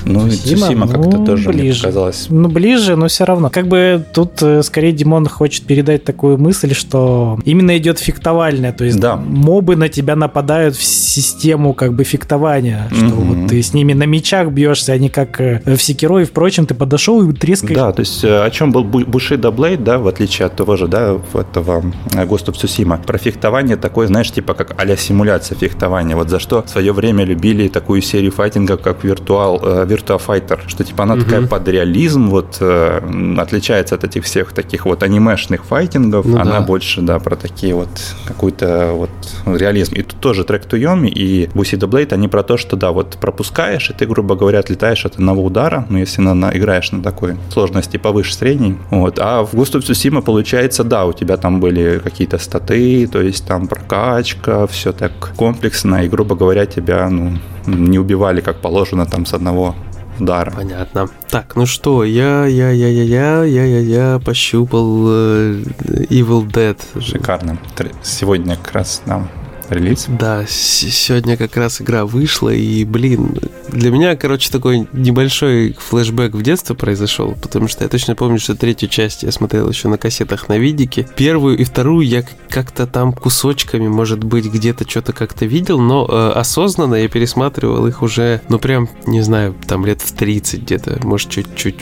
Ну, 0.04 0.28
Цусима, 0.30 0.86
как-то 0.88 1.18
ну, 1.18 1.26
тоже 1.26 1.48
ближе. 1.48 1.62
мне 1.62 1.74
показалось. 1.74 2.26
Ну, 2.28 2.48
ближе, 2.48 2.96
но 2.96 3.08
все 3.08 3.24
равно. 3.24 3.50
Как 3.50 3.68
бы 3.68 4.04
тут 4.12 4.42
э, 4.42 4.62
скорее 4.62 4.92
Димон 4.92 5.26
хочет 5.26 5.64
передать 5.64 6.04
такую 6.04 6.38
мысль, 6.38 6.74
что 6.74 7.38
именно 7.44 7.76
идет 7.78 7.98
фехтовальное, 7.98 8.72
то 8.72 8.84
есть 8.84 9.00
да. 9.00 9.16
мобы 9.16 9.76
на 9.76 9.88
тебя 9.88 10.16
нападают 10.16 10.76
в 10.76 10.82
систему 10.82 11.74
как 11.74 11.94
бы 11.94 12.04
фехтования, 12.04 12.88
что 12.92 13.06
угу. 13.06 13.22
вот 13.22 13.48
ты 13.48 13.62
с 13.62 13.74
ними 13.74 13.92
на 13.92 14.04
мечах 14.04 14.48
бьешься, 14.50 14.92
а 14.92 14.98
не 14.98 15.08
как 15.08 15.40
э, 15.40 15.60
в 15.64 15.82
Секиро 15.82 16.20
и 16.20 16.24
впрочем, 16.24 16.66
ты 16.66 16.74
подошел 16.74 17.28
и 17.28 17.32
трескаешь. 17.32 17.76
Да, 17.76 17.92
то 17.92 18.00
есть 18.00 18.24
э, 18.24 18.44
о 18.44 18.50
чем 18.50 18.72
был 18.72 18.84
Бушида 18.84 19.50
Блейд, 19.50 19.84
да, 19.84 19.98
в 19.98 20.06
отличие 20.06 20.46
от 20.46 20.56
того 20.56 20.76
же, 20.76 20.88
да, 20.88 21.18
этого 21.34 21.82
of 22.12 22.54
Tsushima. 22.54 23.04
Про 23.04 23.18
фехтование 23.18 23.76
такое, 23.76 24.06
знаешь, 24.06 24.30
типа 24.30 24.54
как 24.54 24.74
а 24.76 24.96
симуляция 24.96 25.56
фехтования. 25.56 26.16
Вот 26.16 26.30
за 26.30 26.38
что 26.38 26.62
в 26.62 26.68
свое 26.68 26.92
время 26.92 27.24
любили 27.24 27.68
такую 27.68 28.02
серию 28.02 28.32
файтинга, 28.32 28.76
как 28.76 29.04
Virtual, 29.04 29.86
Virtua 29.94 30.20
Fighter, 30.24 30.60
что 30.66 30.84
типа 30.84 31.04
она 31.04 31.14
угу. 31.14 31.24
такая 31.24 31.46
под 31.46 31.68
реализм, 31.68 32.28
вот 32.28 32.58
э, 32.60 33.36
отличается 33.38 33.94
от 33.94 34.04
этих 34.04 34.24
всех 34.24 34.52
таких 34.52 34.86
вот 34.86 35.02
анимешных 35.02 35.64
файтингов, 35.64 36.26
ну, 36.26 36.38
она 36.38 36.60
да. 36.60 36.60
больше, 36.60 37.00
да, 37.00 37.18
про 37.18 37.36
такие 37.36 37.74
вот 37.74 37.88
какой-то 38.26 38.92
вот 38.92 39.10
реализм. 39.46 39.94
И 39.94 40.02
тут 40.02 40.20
тоже 40.20 40.44
трек 40.44 40.64
Туйоми 40.66 41.08
и 41.08 41.46
Busida 41.46 41.88
Blade, 41.88 42.12
они 42.12 42.28
про 42.28 42.42
то, 42.42 42.56
что 42.56 42.76
да, 42.76 42.92
вот 42.92 43.18
пропускаешь, 43.20 43.90
и 43.90 43.92
ты, 43.92 44.06
грубо 44.06 44.34
говоря, 44.36 44.60
отлетаешь 44.60 45.04
от 45.06 45.14
одного 45.14 45.44
удара, 45.44 45.86
ну, 45.88 45.98
если 45.98 46.20
на, 46.20 46.34
на, 46.34 46.56
играешь 46.56 46.92
на 46.92 47.02
такой 47.02 47.36
сложности 47.50 47.96
повыше 47.96 48.34
средней, 48.34 48.76
вот. 48.90 49.18
А 49.20 49.44
в 49.44 49.54
Ghost 49.54 49.74
of 49.74 49.80
Tsushima 49.80 50.22
получается, 50.22 50.84
да, 50.84 51.04
у 51.04 51.12
тебя 51.12 51.36
там 51.36 51.60
были 51.60 52.00
какие-то 52.02 52.38
статы, 52.38 53.06
то 53.06 53.20
есть 53.20 53.46
там 53.46 53.66
прокачка, 53.68 54.66
все 54.66 54.92
так 54.92 55.12
комплексно, 55.36 56.04
и, 56.04 56.08
грубо 56.08 56.34
говоря, 56.34 56.66
тебя, 56.66 57.08
ну, 57.08 57.38
не 57.66 57.98
убивали 57.98 58.40
как 58.40 58.60
положено 58.60 59.06
там 59.06 59.26
с 59.26 59.34
одного 59.34 59.74
удара. 60.18 60.50
Понятно. 60.50 61.08
Так, 61.28 61.56
ну 61.56 61.66
что, 61.66 62.04
я, 62.04 62.46
я, 62.46 62.70
я, 62.70 62.88
я, 62.88 63.02
я, 63.02 63.44
я, 63.44 63.64
я, 63.64 63.80
я 64.12 64.18
пощупал 64.18 65.06
э, 65.08 65.62
Evil 66.10 66.46
Dead. 66.46 66.78
Шикарно. 67.00 67.58
Сегодня 68.02 68.56
как 68.56 68.72
раз 68.72 69.02
нам 69.06 69.28
релиз. 69.68 70.06
Да, 70.08 70.44
сегодня 70.48 71.36
как 71.36 71.56
раз 71.56 71.80
игра 71.80 72.04
вышла, 72.04 72.50
и, 72.50 72.84
блин, 72.84 73.36
для 73.74 73.90
меня, 73.90 74.16
короче, 74.16 74.50
такой 74.50 74.86
небольшой 74.92 75.76
флешбэк 75.78 76.34
в 76.34 76.42
детство 76.42 76.74
произошел, 76.74 77.36
потому 77.40 77.68
что 77.68 77.84
я 77.84 77.90
точно 77.90 78.14
помню, 78.14 78.38
что 78.38 78.54
третью 78.54 78.88
часть 78.88 79.22
я 79.22 79.32
смотрел 79.32 79.68
еще 79.68 79.88
на 79.88 79.98
кассетах 79.98 80.48
на 80.48 80.58
видике. 80.58 81.06
Первую 81.16 81.58
и 81.58 81.64
вторую 81.64 82.06
я 82.06 82.24
как-то 82.48 82.86
там 82.86 83.12
кусочками, 83.12 83.88
может 83.88 84.22
быть, 84.22 84.46
где-то 84.46 84.88
что-то 84.88 85.12
как-то 85.12 85.44
видел, 85.44 85.80
но 85.80 86.06
э, 86.08 86.38
осознанно 86.38 86.94
я 86.94 87.08
пересматривал 87.08 87.86
их 87.86 88.02
уже, 88.02 88.40
ну, 88.48 88.58
прям, 88.58 88.88
не 89.06 89.22
знаю, 89.22 89.54
там 89.66 89.84
лет 89.84 90.00
в 90.00 90.12
30 90.12 90.62
где-то, 90.62 91.00
может, 91.02 91.30
чуть-чуть 91.30 91.76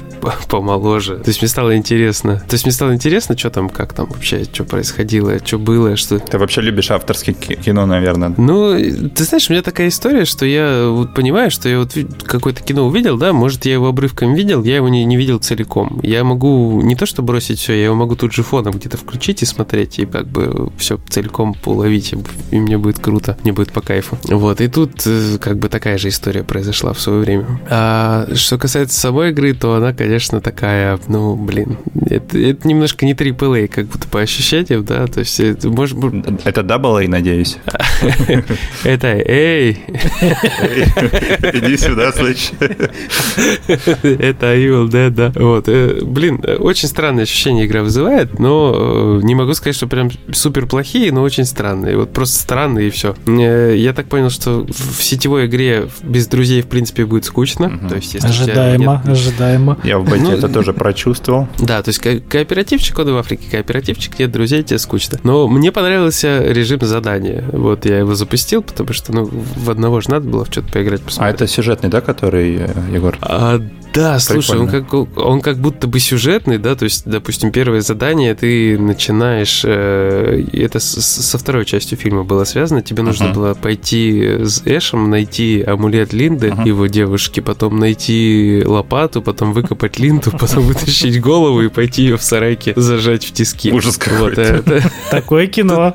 помоложе. 0.49 1.17
То 1.19 1.29
есть 1.29 1.43
мне 1.43 1.49
стало 1.49 1.77
интересно. 1.77 2.43
То 2.49 2.55
есть 2.55 2.65
мне 2.65 2.73
стало 2.73 2.95
интересно, 2.95 3.37
что 3.37 3.51
там, 3.51 3.69
как 3.69 3.93
там 3.93 4.07
вообще, 4.07 4.45
что 4.45 4.65
происходило, 4.65 5.39
что 5.45 5.59
было, 5.59 5.97
что... 5.97 6.19
Ты 6.19 6.39
вообще 6.39 6.61
любишь 6.61 6.91
авторский 6.91 7.35
кино, 7.35 7.87
наверное. 7.87 8.35
Ну, 8.37 8.75
ты 9.09 9.25
знаешь, 9.25 9.51
у 9.51 9.53
меня 9.53 9.63
такая 9.63 9.89
история, 9.89 10.25
что 10.25 10.47
я 10.47 10.89
вот 10.89 11.15
понимаю, 11.15 11.51
что 11.51 11.69
я 11.69 11.82
вот 11.83 11.97
какое-то 12.25 12.63
кино 12.63 12.87
увидел, 12.87 13.17
да, 13.17 13.33
может, 13.33 13.65
я 13.65 13.75
его 13.75 13.89
обрывком 13.89 14.35
видел, 14.35 14.63
я 14.65 14.77
его 14.77 14.89
не, 14.89 15.05
не 15.05 15.17
видел 15.17 15.39
целиком. 15.39 16.01
Я 16.03 16.25
могу 16.25 16.81
не 16.83 16.95
то 16.95 17.07
что 17.07 17.23
бросить 17.23 17.59
все, 17.59 17.75
я 17.75 17.85
его 17.85 17.95
могу 17.95 18.17
тут 18.17 18.33
же 18.33 18.43
фоном 18.43 18.75
где-то 18.75 18.97
включить 18.97 19.43
и 19.43 19.47
смотреть, 19.47 19.99
и 19.99 20.07
как 20.07 20.27
бы 20.27 20.71
все 20.77 20.99
целиком 21.09 21.57
уловить, 21.65 22.15
и 22.51 22.59
мне 22.59 22.79
будет 22.79 22.99
круто, 22.99 23.37
мне 23.43 23.53
будет 23.53 23.73
по 23.73 23.81
кайфу. 23.81 24.19
Вот, 24.29 24.61
и 24.61 24.69
тут 24.69 25.03
э, 25.07 25.39
как 25.41 25.59
бы 25.59 25.69
такая 25.69 25.99
же 25.99 26.09
история 26.09 26.45
произошла 26.45 26.93
в 26.93 27.01
свое 27.01 27.21
время. 27.21 27.61
А 27.69 28.29
что 28.35 28.59
касается 28.59 28.99
самой 28.99 29.31
игры, 29.31 29.55
то 29.55 29.75
она, 29.75 29.93
конечно, 29.93 30.41
такая, 30.41 30.99
ну, 31.09 31.37
блин, 31.37 31.79
это, 32.07 32.39
это 32.39 32.69
немножко 32.69 33.05
не 33.07 33.15
AAA, 33.15 33.69
как 33.69 33.87
будто 33.87 34.09
по 34.09 34.21
ощущениям, 34.21 34.85
да, 34.85 35.07
то 35.07 35.21
есть 35.21 35.41
это 35.41 35.69
может 35.69 35.99
быть... 35.99 36.25
Это 36.45 36.61
AA, 36.63 37.09
надеюсь. 37.09 37.59
Это 38.85 39.09
эй! 39.09 39.79
Иди 41.73 41.83
сюда, 41.83 42.13
слышь. 42.13 42.53
Это 42.61 44.55
Evil 44.55 44.89
Dead, 44.89 45.11
да. 45.11 45.33
Вот. 45.35 45.69
Э, 45.69 46.01
блин, 46.03 46.43
очень 46.59 46.89
странное 46.89 47.25
ощущение 47.25 47.67
игра 47.67 47.83
вызывает, 47.83 48.39
но 48.39 49.19
э, 49.23 49.25
не 49.25 49.35
могу 49.35 49.55
сказать, 49.55 49.77
что 49.77 49.87
прям 49.87 50.11
супер 50.33 50.67
плохие, 50.67 51.13
но 51.13 51.23
очень 51.23 51.45
странные. 51.45 51.97
Вот 51.97 52.13
просто 52.13 52.39
странные 52.39 52.89
и 52.89 52.91
все. 52.91 53.15
Э, 53.27 53.75
я 53.77 53.93
так 53.93 54.07
понял, 54.07 54.31
что 54.31 54.67
в 54.69 55.03
сетевой 55.03 55.47
игре 55.47 55.89
без 56.03 56.27
друзей, 56.27 56.63
в 56.63 56.67
принципе, 56.67 57.07
будет 57.07 57.25
скучно. 57.25 57.81
То 57.89 57.97
есть, 57.97 58.15
если 58.15 58.29
ожидаемо, 58.29 59.03
ожидаемо. 59.07 59.79
Я 59.85 59.99
в 59.99 60.05
бете 60.05 60.23
ну, 60.23 60.31
это 60.33 60.49
тоже 60.49 60.73
прочувствовал. 60.73 61.49
Да, 61.59 61.83
то 61.83 61.89
есть 61.89 61.99
ко- 61.99 62.21
кооперативчик, 62.21 62.99
он 62.99 63.13
в 63.13 63.17
Африке 63.17 63.45
кооперативчик, 63.51 64.19
нет 64.19 64.31
друзей, 64.31 64.63
тебе 64.63 64.79
скучно. 64.79 65.19
Но 65.23 65.49
мне 65.49 65.73
понравился 65.73 66.43
режим 66.43 66.81
задания. 66.81 67.45
Вот 67.53 67.85
я 67.85 67.99
его 67.99 68.15
запустил, 68.15 68.63
потому 68.63 68.93
что 68.93 69.13
ну, 69.13 69.31
в 69.31 69.71
одного 69.71 70.01
же 70.01 70.11
надо 70.11 70.29
было 70.29 70.45
в 70.45 70.49
что-то 70.49 70.73
поиграть, 70.73 71.03
посмотреть. 71.03 71.33
А 71.33 71.35
это 71.35 71.52
сюжетный, 71.53 71.91
да, 71.91 72.01
который, 72.01 72.57
э, 72.57 72.71
Егор? 72.93 73.17
А, 73.21 73.61
да, 73.93 74.19
слушай, 74.19 74.59
он 74.59 74.69
как, 74.69 74.93
он 74.95 75.41
как 75.41 75.59
будто 75.59 75.87
бы 75.87 76.01
сюжетный, 76.01 76.59
да, 76.59 76.75
то 76.75 76.85
есть, 76.85 77.05
допустим, 77.05 77.53
первое 77.53 77.83
задание 77.83 78.35
ты 78.35 78.79
начинаешь, 78.79 79.63
э, 79.65 80.45
это 80.53 80.81
с, 80.81 81.01
со 81.01 81.39
второй 81.39 81.67
частью 81.67 81.99
фильма 81.99 82.25
было 82.25 82.45
связано, 82.45 82.83
тебе 82.83 83.03
нужно 83.03 83.27
uh-huh. 83.27 83.35
было 83.35 83.55
пойти 83.55 84.45
с 84.45 84.63
Эшем, 84.65 85.11
найти 85.11 85.63
амулет 85.63 86.13
Линды, 86.13 86.49
uh-huh. 86.49 86.67
его 86.67 86.87
девушки, 86.87 87.41
потом 87.41 87.79
найти 87.79 88.63
лопату, 88.65 89.21
потом 89.21 89.53
выкопать 89.53 89.99
Линду, 89.99 90.31
потом 90.41 90.65
вытащить 90.65 91.21
голову 91.21 91.63
и 91.63 91.69
пойти 91.69 92.03
ее 92.03 92.17
в 92.17 92.23
сарайке 92.23 92.73
зажать 92.77 93.25
в 93.25 93.33
тиски. 93.33 93.73
Ужас 93.73 93.99
какой-то. 93.99 94.63
Вот, 94.65 94.83
Такое 95.11 95.47
кино. 95.47 95.93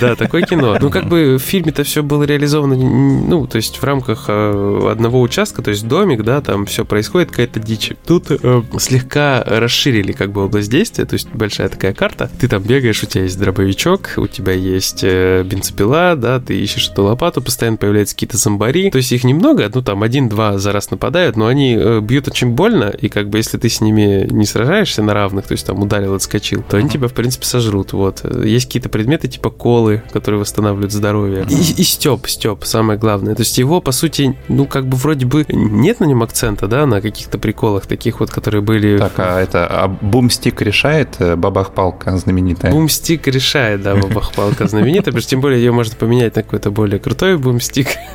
Да, 0.00 0.16
такое 0.16 0.42
кино. 0.42 0.76
Ну, 0.80 0.90
как 0.90 1.08
бы 1.08 1.36
в 1.36 1.42
фильме-то 1.42 1.82
все 1.84 2.02
было 2.02 2.24
реализовано, 2.24 2.76
ну, 2.76 3.46
то 3.46 3.56
есть 3.56 3.78
в 3.78 3.84
рамках 3.84 4.26
э, 4.28 4.92
одного 4.98 5.20
участка, 5.20 5.62
то 5.62 5.70
есть 5.70 5.86
домик, 5.86 6.24
да, 6.24 6.40
там 6.40 6.66
все 6.66 6.84
происходит, 6.84 7.30
какая-то 7.30 7.60
дичь. 7.60 7.92
Тут 8.04 8.26
э, 8.30 8.62
слегка 8.78 9.44
расширили 9.46 10.10
как 10.12 10.32
бы 10.32 10.44
область 10.44 10.70
действия, 10.70 11.04
то 11.04 11.14
есть 11.14 11.28
большая 11.32 11.68
такая 11.68 11.94
карта. 11.94 12.28
Ты 12.40 12.48
там 12.48 12.62
бегаешь, 12.62 13.02
у 13.02 13.06
тебя 13.06 13.22
есть 13.22 13.38
дробовичок, 13.38 14.14
у 14.16 14.26
тебя 14.26 14.52
есть 14.52 15.00
э, 15.02 15.44
бензопила, 15.44 16.16
да, 16.16 16.40
ты 16.40 16.58
ищешь 16.58 16.90
эту 16.90 17.04
лопату, 17.04 17.40
постоянно 17.40 17.76
появляются 17.76 18.16
какие-то 18.16 18.36
зомбари. 18.36 18.90
То 18.90 18.98
есть 18.98 19.12
их 19.12 19.22
немного, 19.22 19.70
ну 19.72 19.82
там 19.82 20.02
один-два 20.02 20.58
за 20.58 20.72
раз 20.72 20.90
нападают, 20.90 21.36
но 21.36 21.46
они 21.46 21.76
э, 21.78 22.00
бьют 22.00 22.26
очень 22.26 22.50
больно, 22.50 22.90
и 22.90 23.08
как 23.08 23.28
бы 23.28 23.38
если 23.38 23.56
ты 23.56 23.68
с 23.68 23.80
ними 23.80 24.26
не 24.30 24.46
сражаешься 24.46 25.02
на 25.02 25.14
равных, 25.14 25.46
то 25.46 25.52
есть 25.52 25.64
там 25.64 25.80
ударил, 25.80 26.14
отскочил, 26.14 26.64
то 26.68 26.76
они 26.76 26.88
тебя, 26.88 27.06
в 27.06 27.12
принципе, 27.12 27.46
сожрут. 27.46 27.92
Вот. 27.92 28.24
Есть 28.44 28.66
какие-то 28.66 28.88
предметы 28.88 29.28
типа 29.28 29.50
колы, 29.50 30.02
которые 30.12 30.40
восстанавливают 30.40 30.92
здоровье. 30.92 31.46
И, 31.48 31.54
и 31.54 31.84
Степ, 31.84 32.26
Степ, 32.26 32.64
самое 32.64 32.98
главное. 32.98 33.34
То 33.34 33.42
есть 33.42 33.56
его, 33.58 33.80
по 33.80 33.92
сути, 33.92 34.36
ну 34.48 34.66
как 34.66 34.87
бы 34.88 34.96
вроде 34.96 35.26
бы 35.26 35.44
нет 35.48 36.00
на 36.00 36.04
нем 36.04 36.22
акцента, 36.22 36.66
да, 36.66 36.86
на 36.86 37.00
каких-то 37.00 37.38
приколах 37.38 37.86
таких 37.86 38.20
вот, 38.20 38.30
которые 38.30 38.62
были... 38.62 38.98
Так, 38.98 39.12
а 39.18 39.40
это 39.40 39.66
а 39.66 39.88
бумстик 39.88 40.60
решает 40.62 41.16
э, 41.18 41.36
бабах-палка 41.36 42.16
знаменитая? 42.16 42.72
Бумстик 42.72 43.26
решает, 43.28 43.82
да, 43.82 43.94
бабах-палка 43.96 44.66
знаменитая, 44.66 45.06
потому 45.06 45.20
что 45.20 45.30
тем 45.30 45.40
более 45.40 45.60
ее 45.60 45.72
можно 45.72 45.96
поменять 45.96 46.36
на 46.36 46.42
какой-то 46.42 46.70
более 46.70 46.98
крутой 46.98 47.38
бумстик. 47.38 47.88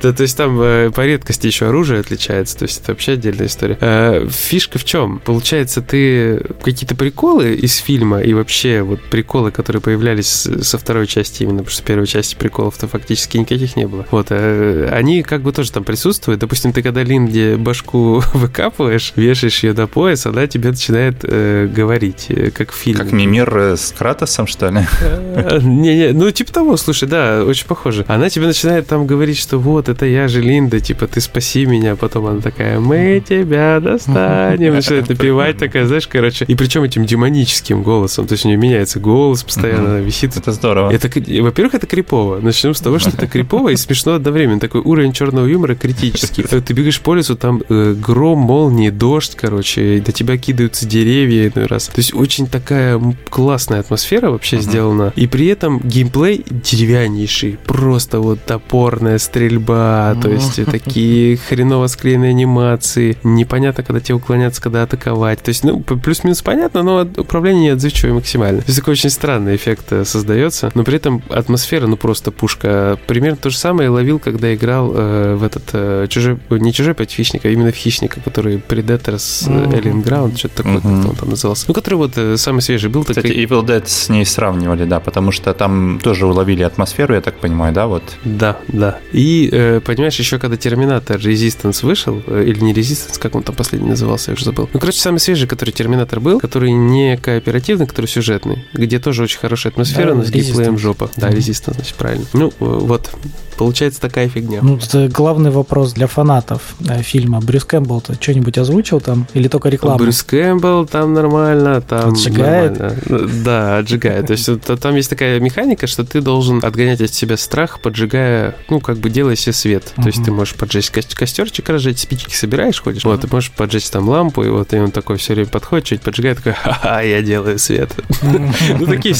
То 0.00 0.14
есть 0.18 0.36
там 0.36 0.60
э, 0.60 0.90
по 0.90 1.06
редкости 1.06 1.46
еще 1.46 1.68
оружие 1.68 2.00
отличается, 2.00 2.58
то 2.58 2.64
есть 2.64 2.82
это 2.82 2.92
вообще 2.92 3.12
отдельная 3.12 3.46
история. 3.46 3.78
Э, 3.80 4.26
фишка 4.30 4.78
в 4.78 4.84
чем? 4.84 5.20
Получается, 5.24 5.82
ты 5.82 6.40
какие-то 6.62 6.94
приколы 6.94 7.54
из 7.54 7.76
фильма 7.76 8.20
и 8.20 8.34
вообще 8.34 8.82
вот 8.82 9.02
приколы, 9.02 9.50
которые 9.50 9.82
появлялись 9.82 10.26
со 10.62 10.78
второй 10.78 11.06
части 11.06 11.42
именно, 11.42 11.58
потому 11.58 11.70
что 11.70 11.82
первой 11.84 12.06
части 12.06 12.34
приколов-то 12.34 12.88
фактически 12.88 13.38
никаких 13.38 13.76
не 13.76 13.86
было. 13.86 14.06
Вот, 14.10 14.30
они 14.30 15.22
как 15.22 15.35
бы 15.42 15.52
тоже 15.52 15.72
там 15.72 15.84
присутствуют. 15.84 16.40
Допустим, 16.40 16.72
ты 16.72 16.82
когда 16.82 17.02
Линде 17.02 17.56
башку 17.56 18.22
выкапываешь, 18.32 19.12
вешаешь 19.16 19.62
ее 19.62 19.72
до 19.72 19.86
пояса, 19.86 20.30
она 20.30 20.46
тебе 20.46 20.70
начинает 20.70 21.16
э, 21.22 21.68
говорить, 21.72 22.26
э, 22.28 22.50
как 22.50 22.72
в 22.72 22.74
фильме. 22.74 23.04
Как 23.04 23.12
Мимир 23.12 23.56
э, 23.56 23.76
с 23.76 23.92
Кратосом, 23.96 24.46
что 24.46 24.68
ли? 24.68 24.80
Не-не, 25.62 26.12
ну 26.12 26.30
типа 26.30 26.52
того, 26.52 26.76
слушай, 26.76 27.08
да, 27.08 27.44
очень 27.44 27.66
похоже. 27.66 28.04
Она 28.08 28.30
тебе 28.30 28.46
начинает 28.46 28.86
там 28.86 29.06
говорить, 29.06 29.38
что 29.38 29.58
вот, 29.58 29.88
это 29.88 30.06
я 30.06 30.28
же 30.28 30.40
Линда, 30.40 30.80
типа, 30.80 31.06
ты 31.06 31.20
спаси 31.20 31.66
меня. 31.66 31.96
Потом 31.96 32.26
она 32.26 32.40
такая, 32.40 32.80
мы 32.80 33.22
тебя 33.26 33.80
достанем. 33.80 34.74
Начинает 34.74 35.08
напевать 35.08 35.58
такая, 35.58 35.86
знаешь, 35.86 36.06
короче. 36.06 36.44
И 36.46 36.54
причем 36.54 36.82
этим 36.82 37.04
демоническим 37.04 37.82
голосом. 37.82 38.26
То 38.26 38.32
есть 38.32 38.44
у 38.44 38.48
нее 38.48 38.56
меняется 38.56 39.00
голос 39.00 39.42
постоянно, 39.42 40.00
висит. 40.00 40.36
Это 40.36 40.52
здорово. 40.52 40.90
Это, 40.90 41.08
во-первых, 41.42 41.74
это 41.74 41.86
крипово. 41.86 42.40
Начнем 42.40 42.74
с 42.74 42.80
того, 42.80 42.98
что 42.98 43.10
это 43.10 43.26
крипово 43.26 43.70
и 43.70 43.76
смешно 43.76 44.14
одновременно. 44.14 44.60
Такой 44.60 44.80
уровень 44.80 45.12
черного 45.12 45.25
юмора 45.46 45.74
критический. 45.74 46.42
Ты 46.42 46.72
бегаешь 46.72 47.00
по 47.00 47.14
лесу, 47.14 47.36
там 47.36 47.62
э, 47.68 47.94
гром, 47.94 48.38
молнии, 48.38 48.90
дождь, 48.90 49.34
короче, 49.36 50.02
до 50.04 50.12
тебя 50.12 50.36
кидаются 50.38 50.86
деревья 50.86 51.48
иной 51.48 51.66
раз. 51.66 51.86
То 51.86 51.98
есть 51.98 52.14
очень 52.14 52.46
такая 52.46 53.00
классная 53.28 53.80
атмосфера 53.80 54.30
вообще 54.30 54.56
uh-huh. 54.56 54.62
сделана. 54.62 55.12
И 55.16 55.26
при 55.26 55.46
этом 55.46 55.80
геймплей 55.80 56.44
деревяннейший. 56.48 57.58
Просто 57.66 58.20
вот 58.20 58.42
топорная 58.44 59.18
стрельба, 59.18 60.12
uh-huh. 60.12 60.22
то 60.22 60.30
есть 60.30 60.64
такие 60.66 61.36
хреново 61.36 61.86
склеенные 61.86 62.30
анимации. 62.30 63.16
Непонятно, 63.22 63.82
когда 63.82 64.00
тебе 64.00 64.16
уклоняться, 64.16 64.62
когда 64.62 64.82
атаковать. 64.82 65.42
То 65.42 65.50
есть, 65.50 65.64
ну, 65.64 65.80
плюс-минус 65.80 66.42
понятно, 66.42 66.82
но 66.82 67.08
управление 67.16 67.72
отзывчивое 67.72 68.14
максимально. 68.14 68.60
То 68.60 68.68
есть 68.68 68.78
такой 68.78 68.92
очень 68.92 69.10
странный 69.10 69.56
эффект 69.56 69.86
э, 69.90 70.04
создается. 70.04 70.70
Но 70.74 70.84
при 70.84 70.96
этом 70.96 71.22
атмосфера, 71.28 71.86
ну, 71.86 71.96
просто 71.96 72.30
пушка. 72.30 72.98
Примерно 73.06 73.36
то 73.36 73.50
же 73.50 73.56
самое 73.56 73.86
я 73.86 73.92
ловил, 73.92 74.18
когда 74.18 74.54
играл 74.54 74.92
э, 74.94 75.15
в 75.36 75.42
этот 75.42 75.64
э, 75.72 76.06
чужой, 76.08 76.38
не 76.50 76.72
чужой 76.72 76.94
пять 76.94 77.12
хищника, 77.12 77.48
а 77.48 77.50
именно 77.50 77.72
в 77.72 77.76
хищника, 77.76 78.20
который 78.20 78.56
Predators 78.56 79.48
mm-hmm. 79.48 79.72
Alien 79.72 80.04
Ground, 80.04 80.36
что-то 80.36 80.56
такое, 80.56 80.76
mm-hmm. 80.76 81.02
как 81.02 81.10
он 81.10 81.16
там 81.16 81.30
назывался. 81.30 81.64
Ну, 81.68 81.74
который 81.74 81.94
вот 81.94 82.12
э, 82.16 82.36
самый 82.36 82.60
свежий 82.60 82.90
был. 82.90 83.02
Кстати, 83.02 83.20
такой... 83.20 83.44
Evil 83.44 83.64
Dead 83.64 83.82
с 83.86 84.08
ней 84.08 84.24
сравнивали, 84.24 84.84
да, 84.84 85.00
потому 85.00 85.32
что 85.32 85.52
там 85.54 86.00
тоже 86.02 86.26
уловили 86.26 86.62
атмосферу, 86.62 87.14
я 87.14 87.20
так 87.20 87.38
понимаю, 87.38 87.72
да, 87.72 87.86
вот? 87.86 88.02
Да, 88.24 88.58
да. 88.68 88.98
И, 89.12 89.48
э, 89.52 89.80
понимаешь, 89.84 90.18
еще 90.18 90.38
когда 90.38 90.56
Терминатор 90.56 91.16
Resistance 91.16 91.84
вышел, 91.84 92.22
э, 92.26 92.44
или 92.46 92.60
не 92.60 92.72
Resistance, 92.72 93.18
как 93.18 93.34
он 93.34 93.42
там 93.42 93.54
последний 93.54 93.90
назывался, 93.90 94.30
я 94.30 94.34
уже 94.34 94.44
забыл. 94.44 94.68
Ну, 94.72 94.80
короче, 94.80 94.98
самый 94.98 95.18
свежий, 95.18 95.48
который 95.48 95.70
Терминатор 95.70 96.20
был, 96.20 96.40
который 96.40 96.72
не 96.72 97.16
кооперативный, 97.16 97.86
который 97.86 98.06
сюжетный, 98.06 98.64
где 98.72 98.98
тоже 98.98 99.22
очень 99.22 99.38
хорошая 99.38 99.72
атмосфера, 99.72 100.10
да, 100.10 100.14
но 100.14 100.24
с 100.24 100.30
геймплеем 100.30 100.78
жопа. 100.78 101.10
Да, 101.16 101.30
Resistance, 101.30 101.74
значит, 101.74 101.94
правильно. 101.94 102.26
Ну, 102.32 102.52
вот, 102.58 103.10
Получается 103.56 104.00
такая 104.00 104.28
фигня. 104.28 104.60
Ну, 104.62 104.76
это 104.76 105.05
главный 105.08 105.50
вопрос 105.50 105.92
для 105.92 106.06
фанатов 106.06 106.74
э, 106.88 107.02
фильма. 107.02 107.40
Брюс 107.40 107.64
Кэмпбелл-то 107.64 108.14
что-нибудь 108.14 108.58
озвучил 108.58 109.00
там? 109.00 109.26
Или 109.34 109.48
только 109.48 109.68
рекламу? 109.68 109.98
Брюс 109.98 110.22
Кэмпбелл 110.22 110.86
там 110.86 111.14
нормально, 111.14 111.80
там 111.80 112.12
Отжигает? 112.12 112.78
Нормально. 112.78 113.02
Ну, 113.06 113.42
да, 113.44 113.78
отжигает. 113.78 114.26
То 114.26 114.32
есть 114.32 114.48
там 114.80 114.96
есть 114.96 115.10
такая 115.10 115.40
механика, 115.40 115.86
что 115.86 116.04
ты 116.04 116.20
должен 116.20 116.64
отгонять 116.64 117.00
от 117.00 117.12
себя 117.12 117.36
страх, 117.36 117.80
поджигая, 117.80 118.56
ну, 118.68 118.80
как 118.80 118.98
бы 118.98 119.10
делая 119.10 119.36
себе 119.36 119.52
свет. 119.52 119.92
То 119.96 120.06
есть 120.06 120.24
ты 120.24 120.30
можешь 120.30 120.54
поджечь 120.54 120.90
костерчик, 120.90 121.68
разжечь, 121.68 122.00
спички 122.00 122.34
собираешь, 122.34 122.80
ходишь. 122.80 123.04
Вот, 123.04 123.20
ты 123.20 123.28
можешь 123.30 123.50
поджечь 123.50 123.88
там 123.90 124.08
лампу, 124.08 124.42
и 124.42 124.48
вот 124.48 124.72
и 124.72 124.78
он 124.78 124.90
такой 124.90 125.16
все 125.16 125.34
время 125.34 125.48
подходит, 125.48 125.86
чуть 125.86 126.00
поджигает, 126.02 126.38
такой, 126.38 126.52
ха-ха, 126.52 127.00
я 127.00 127.22
делаю 127.22 127.58
свет. 127.58 127.92
Ну, 128.78 128.86
такие 128.86 129.14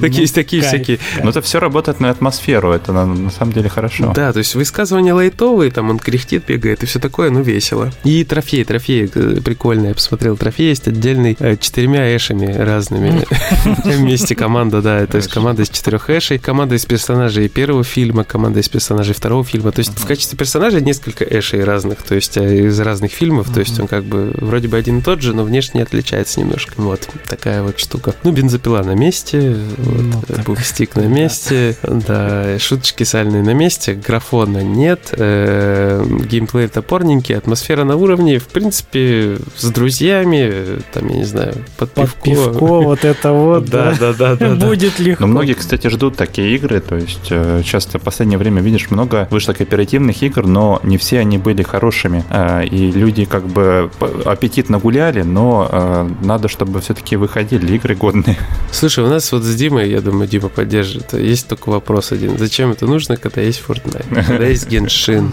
такие 0.00 0.26
такие 0.28 0.62
всякие. 0.62 0.98
Но 1.22 1.30
это 1.30 1.40
все 1.42 1.60
работает 1.60 2.00
на 2.00 2.10
атмосферу, 2.10 2.72
это 2.72 2.92
на 2.92 3.30
самом 3.30 3.52
деле 3.52 3.68
хорошо. 3.68 4.12
Да, 4.14 4.32
то 4.32 4.38
есть 4.38 4.54
высказывания 4.54 5.14
лайтовые, 5.32 5.70
там 5.70 5.90
он 5.90 5.98
кряхтит, 5.98 6.44
бегает 6.46 6.82
и 6.82 6.86
все 6.86 6.98
такое, 6.98 7.30
ну 7.30 7.42
весело. 7.42 7.90
И 8.04 8.24
трофей, 8.24 8.64
трофей 8.64 9.10
э, 9.12 9.40
прикольный, 9.44 9.88
я 9.88 9.94
посмотрел, 9.94 10.36
трофей 10.36 10.68
есть 10.68 10.88
отдельный 10.88 11.36
э, 11.38 11.56
четырьмя 11.56 12.14
эшами 12.16 12.52
разными. 12.52 13.24
Вместе 13.84 14.34
команда, 14.34 14.82
да, 14.82 15.06
то 15.06 15.16
есть 15.16 15.28
команда 15.28 15.62
из 15.62 15.70
четырех 15.70 16.10
эшей, 16.10 16.38
команда 16.38 16.74
из 16.74 16.84
персонажей 16.84 17.48
первого 17.48 17.84
фильма, 17.84 18.24
команда 18.24 18.60
из 18.60 18.68
персонажей 18.68 19.14
второго 19.14 19.44
фильма. 19.44 19.72
То 19.72 19.80
есть 19.80 19.98
в 19.98 20.06
качестве 20.06 20.36
персонажа 20.36 20.80
несколько 20.80 21.24
эшей 21.24 21.64
разных, 21.64 22.02
то 22.02 22.14
есть 22.14 22.36
э, 22.36 22.66
из 22.66 22.78
разных 22.80 23.12
фильмов, 23.12 23.52
то 23.52 23.60
есть 23.60 23.78
он 23.80 23.86
как 23.86 24.04
бы 24.04 24.32
вроде 24.36 24.68
бы 24.68 24.76
один 24.76 24.98
и 24.98 25.02
тот 25.02 25.22
же, 25.22 25.34
но 25.34 25.44
внешне 25.44 25.82
отличается 25.82 26.40
немножко. 26.40 26.74
Вот 26.76 27.08
такая 27.26 27.62
вот 27.62 27.78
штука. 27.78 28.14
Ну, 28.24 28.32
бензопила 28.32 28.82
на 28.82 28.94
месте, 28.94 29.56
вот, 29.78 30.26
ну, 30.28 30.42
бухстик 30.44 30.96
на 30.96 31.06
месте, 31.06 31.76
да, 31.82 32.58
шуточки 32.58 33.04
сальные 33.04 33.42
на 33.42 33.54
месте, 33.54 33.94
графона 33.94 34.62
нет, 34.62 35.11
э, 35.12 36.04
геймплей 36.28 36.68
топорненький, 36.68 37.36
атмосфера 37.36 37.84
на 37.84 37.96
уровне, 37.96 38.38
в 38.38 38.48
принципе, 38.48 39.38
с 39.56 39.70
друзьями, 39.70 40.80
там, 40.92 41.08
я 41.08 41.16
не 41.16 41.24
знаю, 41.24 41.54
под, 41.76 41.90
под 41.92 42.12
пивко. 42.14 42.50
пивко, 42.50 42.64
вот 42.64 43.04
это 43.04 43.32
вот, 43.32 43.66
да, 43.66 43.94
да, 43.98 44.12
да, 44.12 44.36
да, 44.36 44.54
будет 44.54 44.98
легко. 44.98 45.22
Но 45.22 45.28
многие, 45.28 45.54
кстати, 45.54 45.88
ждут 45.88 46.16
такие 46.16 46.54
игры, 46.54 46.80
то 46.80 46.96
есть 46.96 47.28
э, 47.30 47.62
часто 47.64 47.98
в 47.98 48.02
последнее 48.02 48.38
время 48.38 48.62
видишь 48.62 48.90
много 48.90 49.28
вышло 49.30 49.52
кооперативных 49.52 50.22
игр, 50.22 50.46
но 50.46 50.80
не 50.82 50.98
все 50.98 51.20
они 51.20 51.38
были 51.38 51.62
хорошими, 51.62 52.24
э, 52.30 52.66
и 52.66 52.90
люди 52.92 53.24
как 53.24 53.46
бы 53.46 53.90
аппетитно 54.24 54.78
гуляли, 54.78 55.22
но 55.22 55.68
э, 55.70 56.08
надо, 56.22 56.48
чтобы 56.48 56.80
все-таки 56.80 57.16
выходили 57.16 57.74
игры 57.74 57.94
годные. 57.94 58.36
Слушай, 58.70 59.04
у 59.04 59.08
нас 59.08 59.30
вот 59.32 59.42
с 59.42 59.54
Димой, 59.54 59.90
я 59.90 60.00
думаю, 60.00 60.28
Дима 60.28 60.48
поддержит, 60.48 61.12
есть 61.12 61.48
только 61.48 61.70
вопрос 61.70 62.12
один. 62.12 62.38
Зачем 62.38 62.70
это 62.70 62.86
нужно, 62.86 63.16
когда 63.16 63.40
есть 63.40 63.62
Fortnite, 63.66 64.26
когда 64.26 64.46
есть 64.46 64.68
Геншин. 65.02 65.32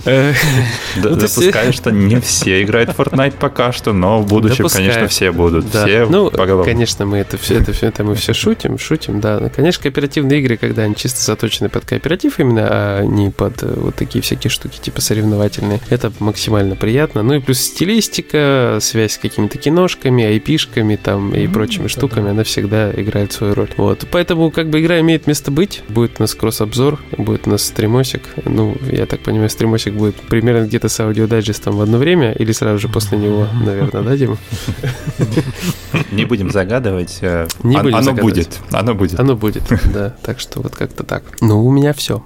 Допускаю, 1.02 1.74
что 1.74 1.92
не 1.92 2.20
все 2.20 2.64
играют 2.64 2.92
в 2.92 3.00
Fortnite 3.00 3.36
пока 3.40 3.72
что, 3.72 3.94
но 3.94 4.22
в 4.22 4.28
будущем, 4.28 4.68
конечно, 4.68 5.08
все 5.08 5.32
будут. 5.32 5.70
Все 5.70 6.06
Ну, 6.06 6.32
конечно, 6.64 7.06
мы 7.06 7.18
это 7.18 7.38
все, 7.38 7.56
это 7.60 7.74
все, 7.74 7.88
это 7.88 8.04
мы 8.04 8.16
все 8.16 8.34
шутим, 8.34 8.78
шутим, 8.78 9.20
да. 9.20 9.50
Конечно, 9.56 9.84
кооперативные 9.84 10.40
игры, 10.40 10.58
когда 10.58 10.84
они 10.84 10.96
чисто 10.96 11.22
заточены 11.22 11.70
под 11.70 11.86
кооператив 11.86 12.40
именно, 12.40 12.68
а 12.70 13.04
не 13.04 13.30
под 13.30 13.64
э, 13.64 13.74
вот 13.76 13.96
такие 13.96 14.22
всякие 14.22 14.52
штуки, 14.52 14.80
типа 14.80 15.02
соревновательные, 15.02 15.80
это 15.90 16.12
максимально 16.20 16.76
приятно. 16.76 17.24
Ну 17.24 17.36
и 17.36 17.40
плюс 17.40 17.60
стилистика, 17.60 18.78
связь 18.82 19.14
с 19.14 19.18
какими-то 19.18 19.58
киношками, 19.58 20.24
айпишками 20.24 20.96
там 20.96 21.34
и 21.34 21.48
прочими 21.48 21.88
штуками, 21.88 22.32
она 22.32 22.44
всегда 22.44 22.92
играет 22.92 23.32
свою 23.34 23.54
роль. 23.54 23.70
Вот. 23.78 24.06
Поэтому 24.12 24.52
как 24.52 24.70
бы 24.70 24.82
игра 24.82 25.00
имеет 25.00 25.28
место 25.28 25.52
быть. 25.52 25.84
Будет 25.90 26.20
у 26.20 26.24
нас 26.24 26.34
кросс-обзор, 26.36 27.00
будет 27.18 27.48
у 27.48 27.52
нас 27.52 27.64
стримосик, 27.64 28.22
ну, 28.46 28.76
я 28.92 29.06
так 29.06 29.22
понимаю, 29.22 29.50
стримосик 29.60 29.93
будет 29.93 30.15
примерно 30.15 30.65
где-то 30.65 30.88
с 30.88 30.98
аудиодайджестом 31.02 31.76
в 31.76 31.82
одно 31.82 31.98
время 31.98 32.32
или 32.32 32.54
сразу 32.54 32.80
же 32.80 32.88
после 32.88 33.17
него, 33.17 33.45
наверное, 33.62 34.04
да, 34.04 34.15
Дима? 34.15 34.38
Не 36.12 36.24
будем 36.24 36.50
загадывать. 36.50 37.17
Э, 37.22 37.48
Не 37.63 37.78
будем 37.78 37.98
Оно 37.98 38.13
будет. 38.13 38.60
Оно 38.72 38.95
будет. 38.95 39.19
Оно 39.19 39.36
будет, 39.36 39.63
да. 39.93 40.15
Так 40.24 40.39
что 40.39 40.62
вот 40.62 40.76
как-то 40.76 41.04
так. 41.04 41.24
Ну, 41.41 41.65
у 41.65 41.72
меня 41.72 41.93
все. 41.93 42.24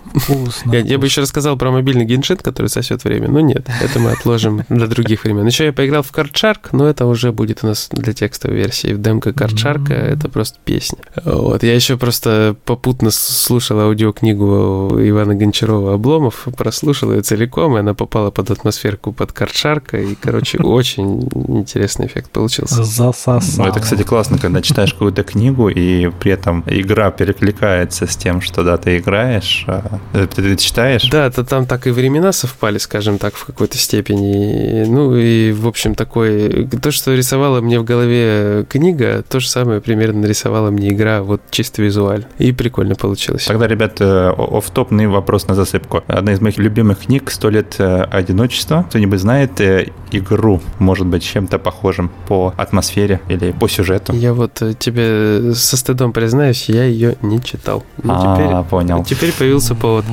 Я, 0.65 0.79
я 0.79 0.97
бы 0.99 1.07
еще 1.07 1.21
рассказал 1.21 1.57
про 1.57 1.71
мобильный 1.71 2.05
геншит, 2.05 2.43
который 2.43 2.67
сосет 2.67 3.03
время. 3.03 3.29
Но 3.29 3.39
нет, 3.39 3.67
это 3.81 3.99
мы 3.99 4.11
отложим 4.11 4.63
для 4.69 4.85
других 4.85 5.23
времен. 5.23 5.45
Еще 5.47 5.65
я 5.65 5.73
поиграл 5.73 6.03
в 6.03 6.11
Card 6.11 6.57
но 6.71 6.87
это 6.87 7.07
уже 7.07 7.31
будет 7.31 7.63
у 7.63 7.67
нас 7.67 7.89
для 7.91 8.13
текстовой 8.13 8.57
версии. 8.57 8.93
В 8.93 9.01
демка 9.01 9.31
Card 9.31 9.91
это 9.91 10.29
просто 10.29 10.59
песня. 10.63 10.99
Вот. 11.25 11.63
Я 11.63 11.73
еще 11.73 11.97
просто 11.97 12.55
попутно 12.65 13.09
слушал 13.11 13.79
аудиокнигу 13.79 14.99
Ивана 14.99 15.33
Гончарова 15.33 15.95
«Облом», 15.95 16.13
Обломов 16.13 16.47
прослушал, 16.55 17.11
и 17.13 17.17
целиком, 17.23 17.77
и 17.77 17.79
она 17.79 17.93
попала 17.93 18.31
под 18.31 18.51
атмосферку 18.51 19.11
под 19.11 19.31
Карчарка, 19.31 19.97
и, 19.97 20.15
короче, 20.15 20.57
очень 20.63 21.21
интересный 21.47 22.07
эффект 22.07 22.31
получился. 22.31 22.83
Засосал. 22.83 23.65
Ну, 23.65 23.71
это, 23.71 23.79
кстати, 23.79 24.03
классно, 24.03 24.37
когда 24.37 24.61
читаешь 24.61 24.93
какую-то 24.93 25.23
книгу, 25.23 25.69
и 25.69 26.09
при 26.09 26.31
этом 26.31 26.63
игра 26.67 27.11
перекликается 27.11 28.07
с 28.07 28.15
тем, 28.15 28.41
что, 28.41 28.63
да, 28.63 28.77
ты 28.77 28.97
играешь, 28.97 29.65
а 29.67 29.99
ты, 30.13 30.27
ты 30.27 30.55
читаешь. 30.57 31.09
Да, 31.09 31.29
то 31.31 31.43
там 31.43 31.65
так 31.65 31.87
и 31.87 31.91
времена 31.91 32.31
совпали, 32.31 32.77
скажем 32.77 33.17
так, 33.17 33.35
в 33.35 33.45
какой-то 33.45 33.77
степени. 33.77 34.85
Ну, 34.85 35.15
и, 35.15 35.51
в 35.51 35.67
общем, 35.67 35.95
такой... 35.95 36.67
То, 36.81 36.91
что 36.91 37.13
рисовала 37.13 37.61
мне 37.61 37.79
в 37.79 37.83
голове 37.83 38.65
книга, 38.69 39.23
то 39.27 39.39
же 39.39 39.47
самое 39.47 39.81
примерно 39.81 40.21
нарисовала 40.21 40.71
мне 40.71 40.89
игра, 40.89 41.23
вот 41.23 41.41
чисто 41.49 41.81
визуально. 41.81 42.25
И 42.37 42.51
прикольно 42.51 42.95
получилось. 42.95 43.45
Тогда, 43.45 43.67
ребят, 43.67 44.01
офтопный 44.01 45.07
вопрос 45.07 45.47
на 45.47 45.55
засыпку. 45.55 46.03
Одна 46.07 46.33
из 46.33 46.41
моих 46.41 46.57
любимых 46.57 46.99
книг 46.99 47.12
«Сто 47.27 47.49
лет 47.49 47.75
э, 47.79 48.03
одиночества». 48.03 48.85
Кто-нибудь 48.89 49.19
знает 49.19 49.59
э, 49.61 49.87
игру, 50.11 50.61
может 50.79 51.07
быть, 51.07 51.23
чем-то 51.23 51.59
похожим 51.59 52.11
по 52.27 52.53
атмосфере 52.57 53.21
или 53.27 53.51
по 53.51 53.67
сюжету? 53.67 54.13
Я 54.13 54.33
вот 54.33 54.61
э, 54.61 54.73
тебе 54.73 55.53
со 55.53 55.77
стыдом 55.77 56.13
признаюсь, 56.13 56.69
я 56.69 56.85
ее 56.85 57.15
не 57.21 57.41
читал. 57.41 57.83
Но 58.01 58.13
а, 58.15 58.35
теперь, 58.35 58.69
понял. 58.69 59.03
Теперь 59.03 59.33
появился 59.33 59.75
повод. 59.75 60.05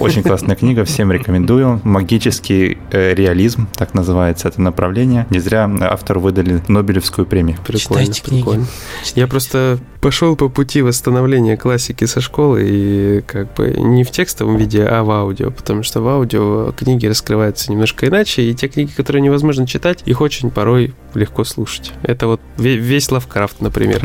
Очень 0.00 0.22
классная 0.22 0.56
книга, 0.56 0.84
всем 0.84 1.12
рекомендую. 1.12 1.80
Магический 1.84 2.78
реализм, 2.90 3.68
так 3.74 3.94
называется 3.94 4.48
это 4.48 4.60
направление. 4.60 5.26
Не 5.30 5.38
зря 5.38 5.70
автору 5.80 6.20
выдали 6.20 6.62
Нобелевскую 6.68 7.26
премию. 7.26 7.56
Прикольно, 7.66 8.06
Читайте 8.06 8.22
прикольно. 8.22 8.64
Книги. 8.64 9.18
Я 9.18 9.26
просто 9.26 9.78
пошел 10.02 10.36
по 10.36 10.48
пути 10.48 10.82
восстановления 10.82 11.56
классики 11.56 12.04
со 12.04 12.20
школы 12.20 12.62
и 12.66 13.20
как 13.22 13.54
бы 13.54 13.70
не 13.70 14.04
в 14.04 14.10
текстовом 14.10 14.56
виде, 14.56 14.84
а 14.84 15.04
в 15.04 15.10
аудио, 15.10 15.50
потому 15.50 15.82
что 15.82 16.00
в 16.02 16.08
аудио 16.08 16.72
книги 16.72 17.06
раскрываются 17.06 17.70
немножко 17.70 18.06
иначе, 18.06 18.42
и 18.42 18.54
те 18.54 18.68
книги, 18.68 18.90
которые 18.90 19.22
невозможно 19.22 19.66
читать, 19.66 20.02
их 20.04 20.20
очень 20.20 20.50
порой 20.50 20.94
легко 21.14 21.44
слушать. 21.44 21.92
Это 22.02 22.26
вот 22.26 22.40
весь 22.56 23.10
Лавкрафт, 23.10 23.60
например. 23.60 24.00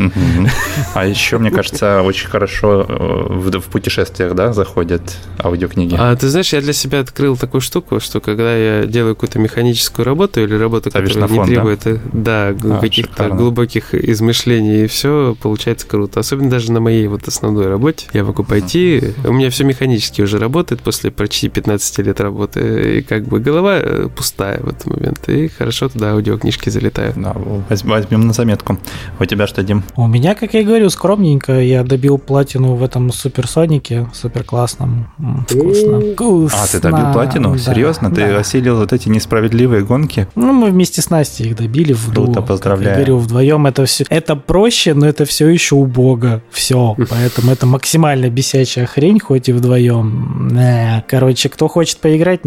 А 0.93 1.05
еще, 1.05 1.37
мне 1.37 1.51
кажется, 1.51 2.01
очень 2.01 2.27
хорошо 2.27 2.85
э, 2.87 3.57
в 3.57 3.69
путешествиях, 3.69 4.33
да, 4.35 4.53
заходят 4.53 5.01
аудиокниги. 5.43 5.95
А 5.97 6.15
ты 6.15 6.29
знаешь, 6.29 6.53
я 6.53 6.61
для 6.61 6.73
себя 6.73 6.99
открыл 6.99 7.37
такую 7.37 7.61
штуку, 7.61 7.99
что 7.99 8.19
когда 8.19 8.55
я 8.55 8.85
делаю 8.85 9.15
какую-то 9.15 9.39
механическую 9.39 10.05
работу 10.05 10.43
или 10.43 10.55
работу, 10.55 10.91
которая 10.91 11.27
не 11.29 11.45
требует 11.45 11.81
да, 12.13 12.49
а, 12.49 12.79
каких-то 12.79 13.29
глубоких 13.29 13.93
измышлений, 13.93 14.85
и 14.85 14.87
все 14.87 15.35
получается 15.41 15.87
круто. 15.87 16.19
Особенно 16.19 16.49
даже 16.49 16.71
на 16.71 16.79
моей 16.79 17.07
вот 17.07 17.27
основной 17.27 17.67
работе. 17.67 18.07
Я 18.13 18.23
могу 18.23 18.43
пойти, 18.43 19.13
у 19.23 19.33
меня 19.33 19.49
все 19.49 19.63
механически 19.63 20.21
уже 20.21 20.39
работает 20.39 20.81
после 20.81 21.11
почти 21.11 21.49
15 21.49 21.86
лет 22.01 22.19
работы, 22.19 22.99
и 22.99 23.01
как 23.01 23.23
бы 23.23 23.39
голова 23.39 23.77
э, 23.77 24.09
пустая 24.15 24.59
в 24.59 24.67
этот 24.69 24.85
момент, 24.87 25.27
и 25.27 25.47
хорошо 25.47 25.89
туда 25.89 26.11
аудиокнижки 26.11 26.69
залетают. 26.69 27.15
Да, 27.17 27.35
возьмем 27.83 28.27
на 28.27 28.33
заметку. 28.33 28.77
У 29.19 29.25
тебя 29.25 29.47
что, 29.47 29.63
Дим? 29.63 29.83
У 29.95 30.07
меня, 30.07 30.35
как 30.35 30.53
я 30.53 30.61
и 30.61 30.63
говорю, 30.63 30.89
скромненько, 30.89 31.59
я 31.59 31.83
добил 31.83 32.17
платину 32.17 32.75
в 32.75 32.83
этом 32.83 33.11
суперсонике, 33.11 34.07
супер 34.13 34.43
классном, 34.43 35.11
вкусно. 35.47 36.13
вкусно. 36.13 36.63
А, 36.63 36.67
ты 36.67 36.79
добил 36.79 37.11
платину? 37.13 37.53
Да, 37.53 37.57
Серьезно? 37.57 38.09
Ты 38.09 38.27
да. 38.27 38.37
осилил 38.39 38.77
вот 38.77 38.93
эти 38.93 39.09
несправедливые 39.09 39.83
гонки? 39.83 40.27
Ну, 40.35 40.53
мы 40.53 40.69
вместе 40.69 41.01
с 41.01 41.09
Настей 41.09 41.47
их 41.47 41.55
добили 41.55 41.93
в 41.93 42.11
Круто, 42.11 42.41
поздравляю. 42.41 42.91
я 42.91 42.95
говорю, 42.95 43.17
вдвоем 43.17 43.67
это 43.67 43.85
все, 43.85 44.05
это 44.09 44.35
проще, 44.35 44.93
но 44.93 45.07
это 45.07 45.25
все 45.25 45.47
еще 45.47 45.75
убого. 45.75 46.41
Все, 46.49 46.95
поэтому 47.09 47.51
это 47.51 47.65
максимально 47.65 48.29
бесячая 48.29 48.85
хрень, 48.85 49.19
хоть 49.19 49.49
и 49.49 49.53
вдвоем. 49.53 50.57
Э, 50.57 51.01
короче, 51.07 51.49
кто 51.49 51.67
хочет 51.77 51.99
поиграть, 51.99 52.39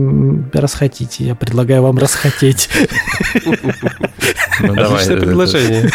расхотите. 0.53 1.23
Я 1.23 1.37
предлагаю 1.37 1.83
вам 1.83 1.99
расхотеть. 1.99 2.69
Ну, 4.63 4.75
давай. 4.75 5.07
предложение. 5.07 5.91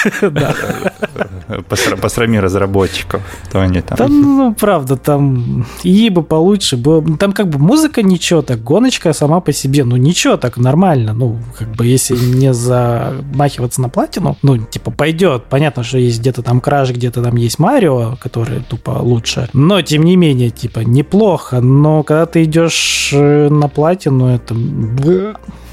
Посрами 2.02 2.38
разработчиков. 2.38 3.22
То 3.52 3.62
они 3.62 3.82
там. 3.82 3.98
Там, 3.98 4.22
ну, 4.22 4.54
правда, 4.56 4.96
там 4.96 5.66
и 5.84 6.10
бы 6.10 6.24
получше 6.24 6.78
было. 6.78 7.04
Там 7.18 7.34
как 7.34 7.50
бы 7.50 7.60
музыка 7.60 8.02
ничего 8.02 8.42
так, 8.42 8.64
гоночка 8.64 9.14
сама 9.14 9.40
по 9.42 9.52
себе, 9.52 9.84
ну 9.84 9.98
ничего 9.98 10.38
так, 10.38 10.58
нормально. 10.58 11.14
Ну, 11.14 11.38
как 11.60 11.68
бы 11.76 11.86
если 11.86 12.16
не 12.16 12.54
замахиваться 12.54 13.82
на 13.82 13.90
платину, 13.90 14.38
ну, 14.42 14.58
типа, 14.58 14.92
пойдет. 14.92 15.44
Понятно, 15.50 15.84
что 15.84 15.98
есть 15.98 16.22
где-то 16.22 16.42
там 16.42 16.62
краш, 16.62 16.92
где-то 16.92 17.22
там 17.22 17.36
есть 17.36 17.60
Марио, 17.60 18.16
который 18.20 18.62
тупо 18.62 18.92
лучше. 19.02 19.50
Но, 19.54 19.82
тем 19.82 20.04
не 20.04 20.16
менее, 20.16 20.50
типа, 20.50 20.80
неплохо. 20.80 21.60
Но 21.62 22.04
когда 22.04 22.26
ты 22.26 22.44
идешь 22.44 23.14
э, 23.26 23.50
на 23.50 23.68
платину, 23.68 24.28
это 24.28 24.56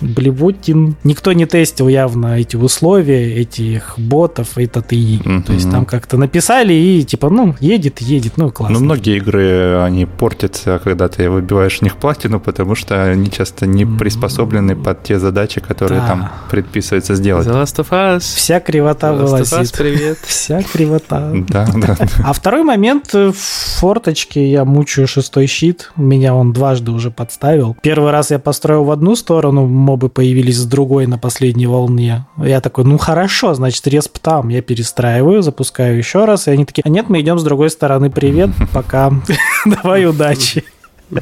блевотин. 0.03 0.97
Никто 1.05 1.33
не 1.33 1.47
тестил 1.47 1.89
явно 1.89 2.39
эти 2.39 2.57
условия, 2.57 3.35
этих 3.35 3.95
ботов, 3.99 4.59
этот 4.59 4.93
и. 4.93 5.19
Mm-hmm. 5.19 5.43
То 5.45 5.53
есть 5.53 5.71
там 5.71 5.87
как-то 5.87 6.17
написали 6.17 6.73
и 6.73 7.05
типа, 7.05 7.31
ну, 7.31 7.55
едет, 7.61 8.01
едет, 8.01 8.37
ну, 8.37 8.51
классно. 8.51 8.79
Ну, 8.79 8.85
многие 8.85 9.17
игры, 9.19 9.81
они 9.83 10.07
портятся, 10.07 10.81
когда 10.83 11.09
ты 11.09 11.31
выбиваешь 11.31 11.79
в 11.79 11.83
них 11.83 11.97
платину, 11.97 12.41
потому 12.41 12.75
что 12.75 13.03
они 13.05 13.31
часто 13.31 13.67
не 13.67 13.87
приспособлены 13.87 14.73
mm-hmm. 14.73 14.83
под 14.83 15.03
те 15.03 15.19
задачи, 15.19 15.61
которые 15.61 16.01
да. 16.01 16.07
там 16.09 16.33
предписывается 16.51 17.15
сделать. 17.15 17.47
The 17.47 17.63
Last 17.63 17.79
of 17.79 17.91
Us. 17.91 18.21
Вся 18.21 18.61
кривота 18.61 19.09
The 19.09 19.19
вылазит. 19.19 19.53
Last 19.53 19.61
of 19.61 19.63
Us, 19.63 19.79
привет. 19.79 20.19
Вся 20.27 20.63
кривота. 20.63 21.33
Да, 21.49 21.69
да. 21.75 21.97
А 22.25 22.33
второй 22.33 22.65
момент, 22.65 23.15
э, 23.15 23.31
в 23.33 23.37
форточке 23.37 24.51
я 24.51 24.65
мучаю 24.65 25.07
шестой 25.07 25.47
щит, 25.47 25.93
меня 25.97 26.35
он 26.35 26.53
дважды 26.53 26.91
уже 26.91 27.11
подставил. 27.33 27.77
Первый 27.83 28.11
раз 28.11 28.31
я 28.31 28.39
построил 28.39 28.85
в 28.85 28.91
одну 28.91 29.17
сторону, 29.17 29.67
мобы 29.67 30.09
появились 30.09 30.59
с 30.59 30.67
другой 30.67 31.07
на 31.07 31.19
последней 31.19 31.67
волне. 31.67 32.27
Я 32.37 32.61
такой, 32.61 32.85
ну 32.85 32.99
хорошо, 32.99 33.55
значит, 33.55 33.87
респ 33.87 34.19
там. 34.19 34.49
Я 34.49 34.61
перестраиваю, 34.61 35.43
запускаю 35.43 35.97
еще 35.97 36.25
раз, 36.25 36.47
и 36.47 36.51
они 36.51 36.65
такие, 36.65 36.83
а 36.85 36.89
нет, 36.89 37.09
мы 37.09 37.21
идем 37.21 37.39
с 37.39 37.45
другой 37.45 37.71
стороны, 37.71 38.11
привет, 38.11 38.51
пока, 38.73 39.13
давай 39.65 40.07
удачи. 40.07 40.65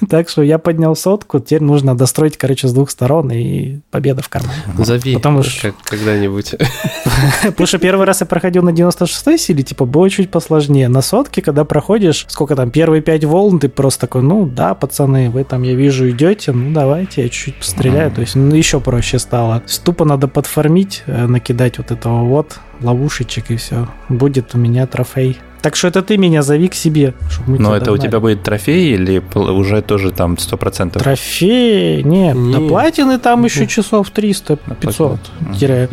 Так 0.08 0.28
что 0.28 0.42
я 0.42 0.58
поднял 0.58 0.94
сотку, 0.96 1.38
теперь 1.40 1.62
нужно 1.62 1.96
достроить, 1.96 2.36
короче, 2.36 2.68
с 2.68 2.72
двух 2.72 2.90
сторон, 2.90 3.30
и 3.30 3.78
победа 3.90 4.22
в 4.22 4.28
кармане. 4.28 4.58
Зови 4.78 5.14
Потому 5.14 5.42
что... 5.42 5.72
когда-нибудь. 5.84 6.54
Потому 7.42 7.66
что 7.66 7.78
первый 7.78 8.06
раз 8.06 8.20
я 8.20 8.26
проходил 8.26 8.62
на 8.62 8.70
96-й 8.70 9.38
силе, 9.38 9.62
типа, 9.62 9.84
было 9.84 10.08
чуть 10.10 10.30
посложнее. 10.30 10.88
На 10.88 11.02
сотке, 11.02 11.42
когда 11.42 11.64
проходишь, 11.64 12.26
сколько 12.28 12.56
там, 12.56 12.70
первые 12.70 13.02
пять 13.02 13.24
волн, 13.24 13.58
ты 13.58 13.68
просто 13.68 14.02
такой, 14.02 14.22
ну 14.22 14.46
да, 14.46 14.74
пацаны, 14.74 15.30
вы 15.30 15.44
там, 15.44 15.62
я 15.62 15.74
вижу, 15.74 16.08
идете, 16.10 16.52
ну 16.52 16.72
давайте, 16.72 17.22
я 17.22 17.28
чуть-чуть 17.28 17.56
постреляю. 17.56 18.10
То 18.10 18.20
есть 18.20 18.34
ну, 18.34 18.54
еще 18.54 18.80
проще 18.80 19.18
стало. 19.18 19.62
Тупо 19.84 20.04
надо 20.04 20.28
подформить, 20.28 21.02
э, 21.06 21.26
накидать 21.26 21.78
вот 21.78 21.90
этого 21.90 22.24
вот 22.24 22.58
ловушечек, 22.80 23.50
и 23.50 23.56
все. 23.56 23.88
Будет 24.08 24.54
у 24.54 24.58
меня 24.58 24.86
трофей. 24.86 25.38
Так 25.62 25.76
что 25.76 25.88
это 25.88 26.02
ты 26.02 26.18
меня 26.18 26.42
зови 26.42 26.68
к 26.68 26.74
себе. 26.74 27.14
Но 27.46 27.74
это 27.74 27.86
догнали. 27.86 27.90
у 27.90 28.02
тебя 28.02 28.20
будет 28.20 28.42
трофей 28.42 28.94
или 28.94 29.22
уже 29.34 29.82
тоже 29.82 30.12
там 30.12 30.34
100%? 30.34 30.98
Трофей? 30.98 32.02
Нет, 32.02 32.36
Нет. 32.36 32.52
до 32.52 32.68
платины 32.68 33.18
там 33.18 33.44
еще 33.44 33.66
часов 33.66 34.12
300-500. 34.14 35.18
Теряю. 35.58 35.88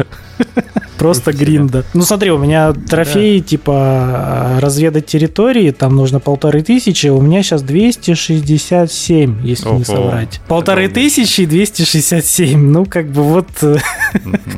Просто 0.97 1.33
гринда. 1.33 1.83
Ну 1.93 2.03
смотри, 2.03 2.31
у 2.31 2.37
меня 2.37 2.73
трофеи 2.73 3.39
типа 3.39 4.57
разведать 4.59 5.05
территории, 5.05 5.71
там 5.71 5.95
нужно 5.95 6.19
полторы 6.19 6.61
тысячи, 6.61 7.07
у 7.07 7.21
меня 7.21 7.43
сейчас 7.43 7.63
267, 7.63 9.45
если 9.45 9.69
не 9.69 9.83
соврать. 9.83 10.41
Полторы 10.47 10.87
тысячи 10.87 11.41
и 11.41 11.45
267. 11.45 12.59
Ну, 12.59 12.85
как 12.85 13.07
бы 13.07 13.23
вот 13.23 13.47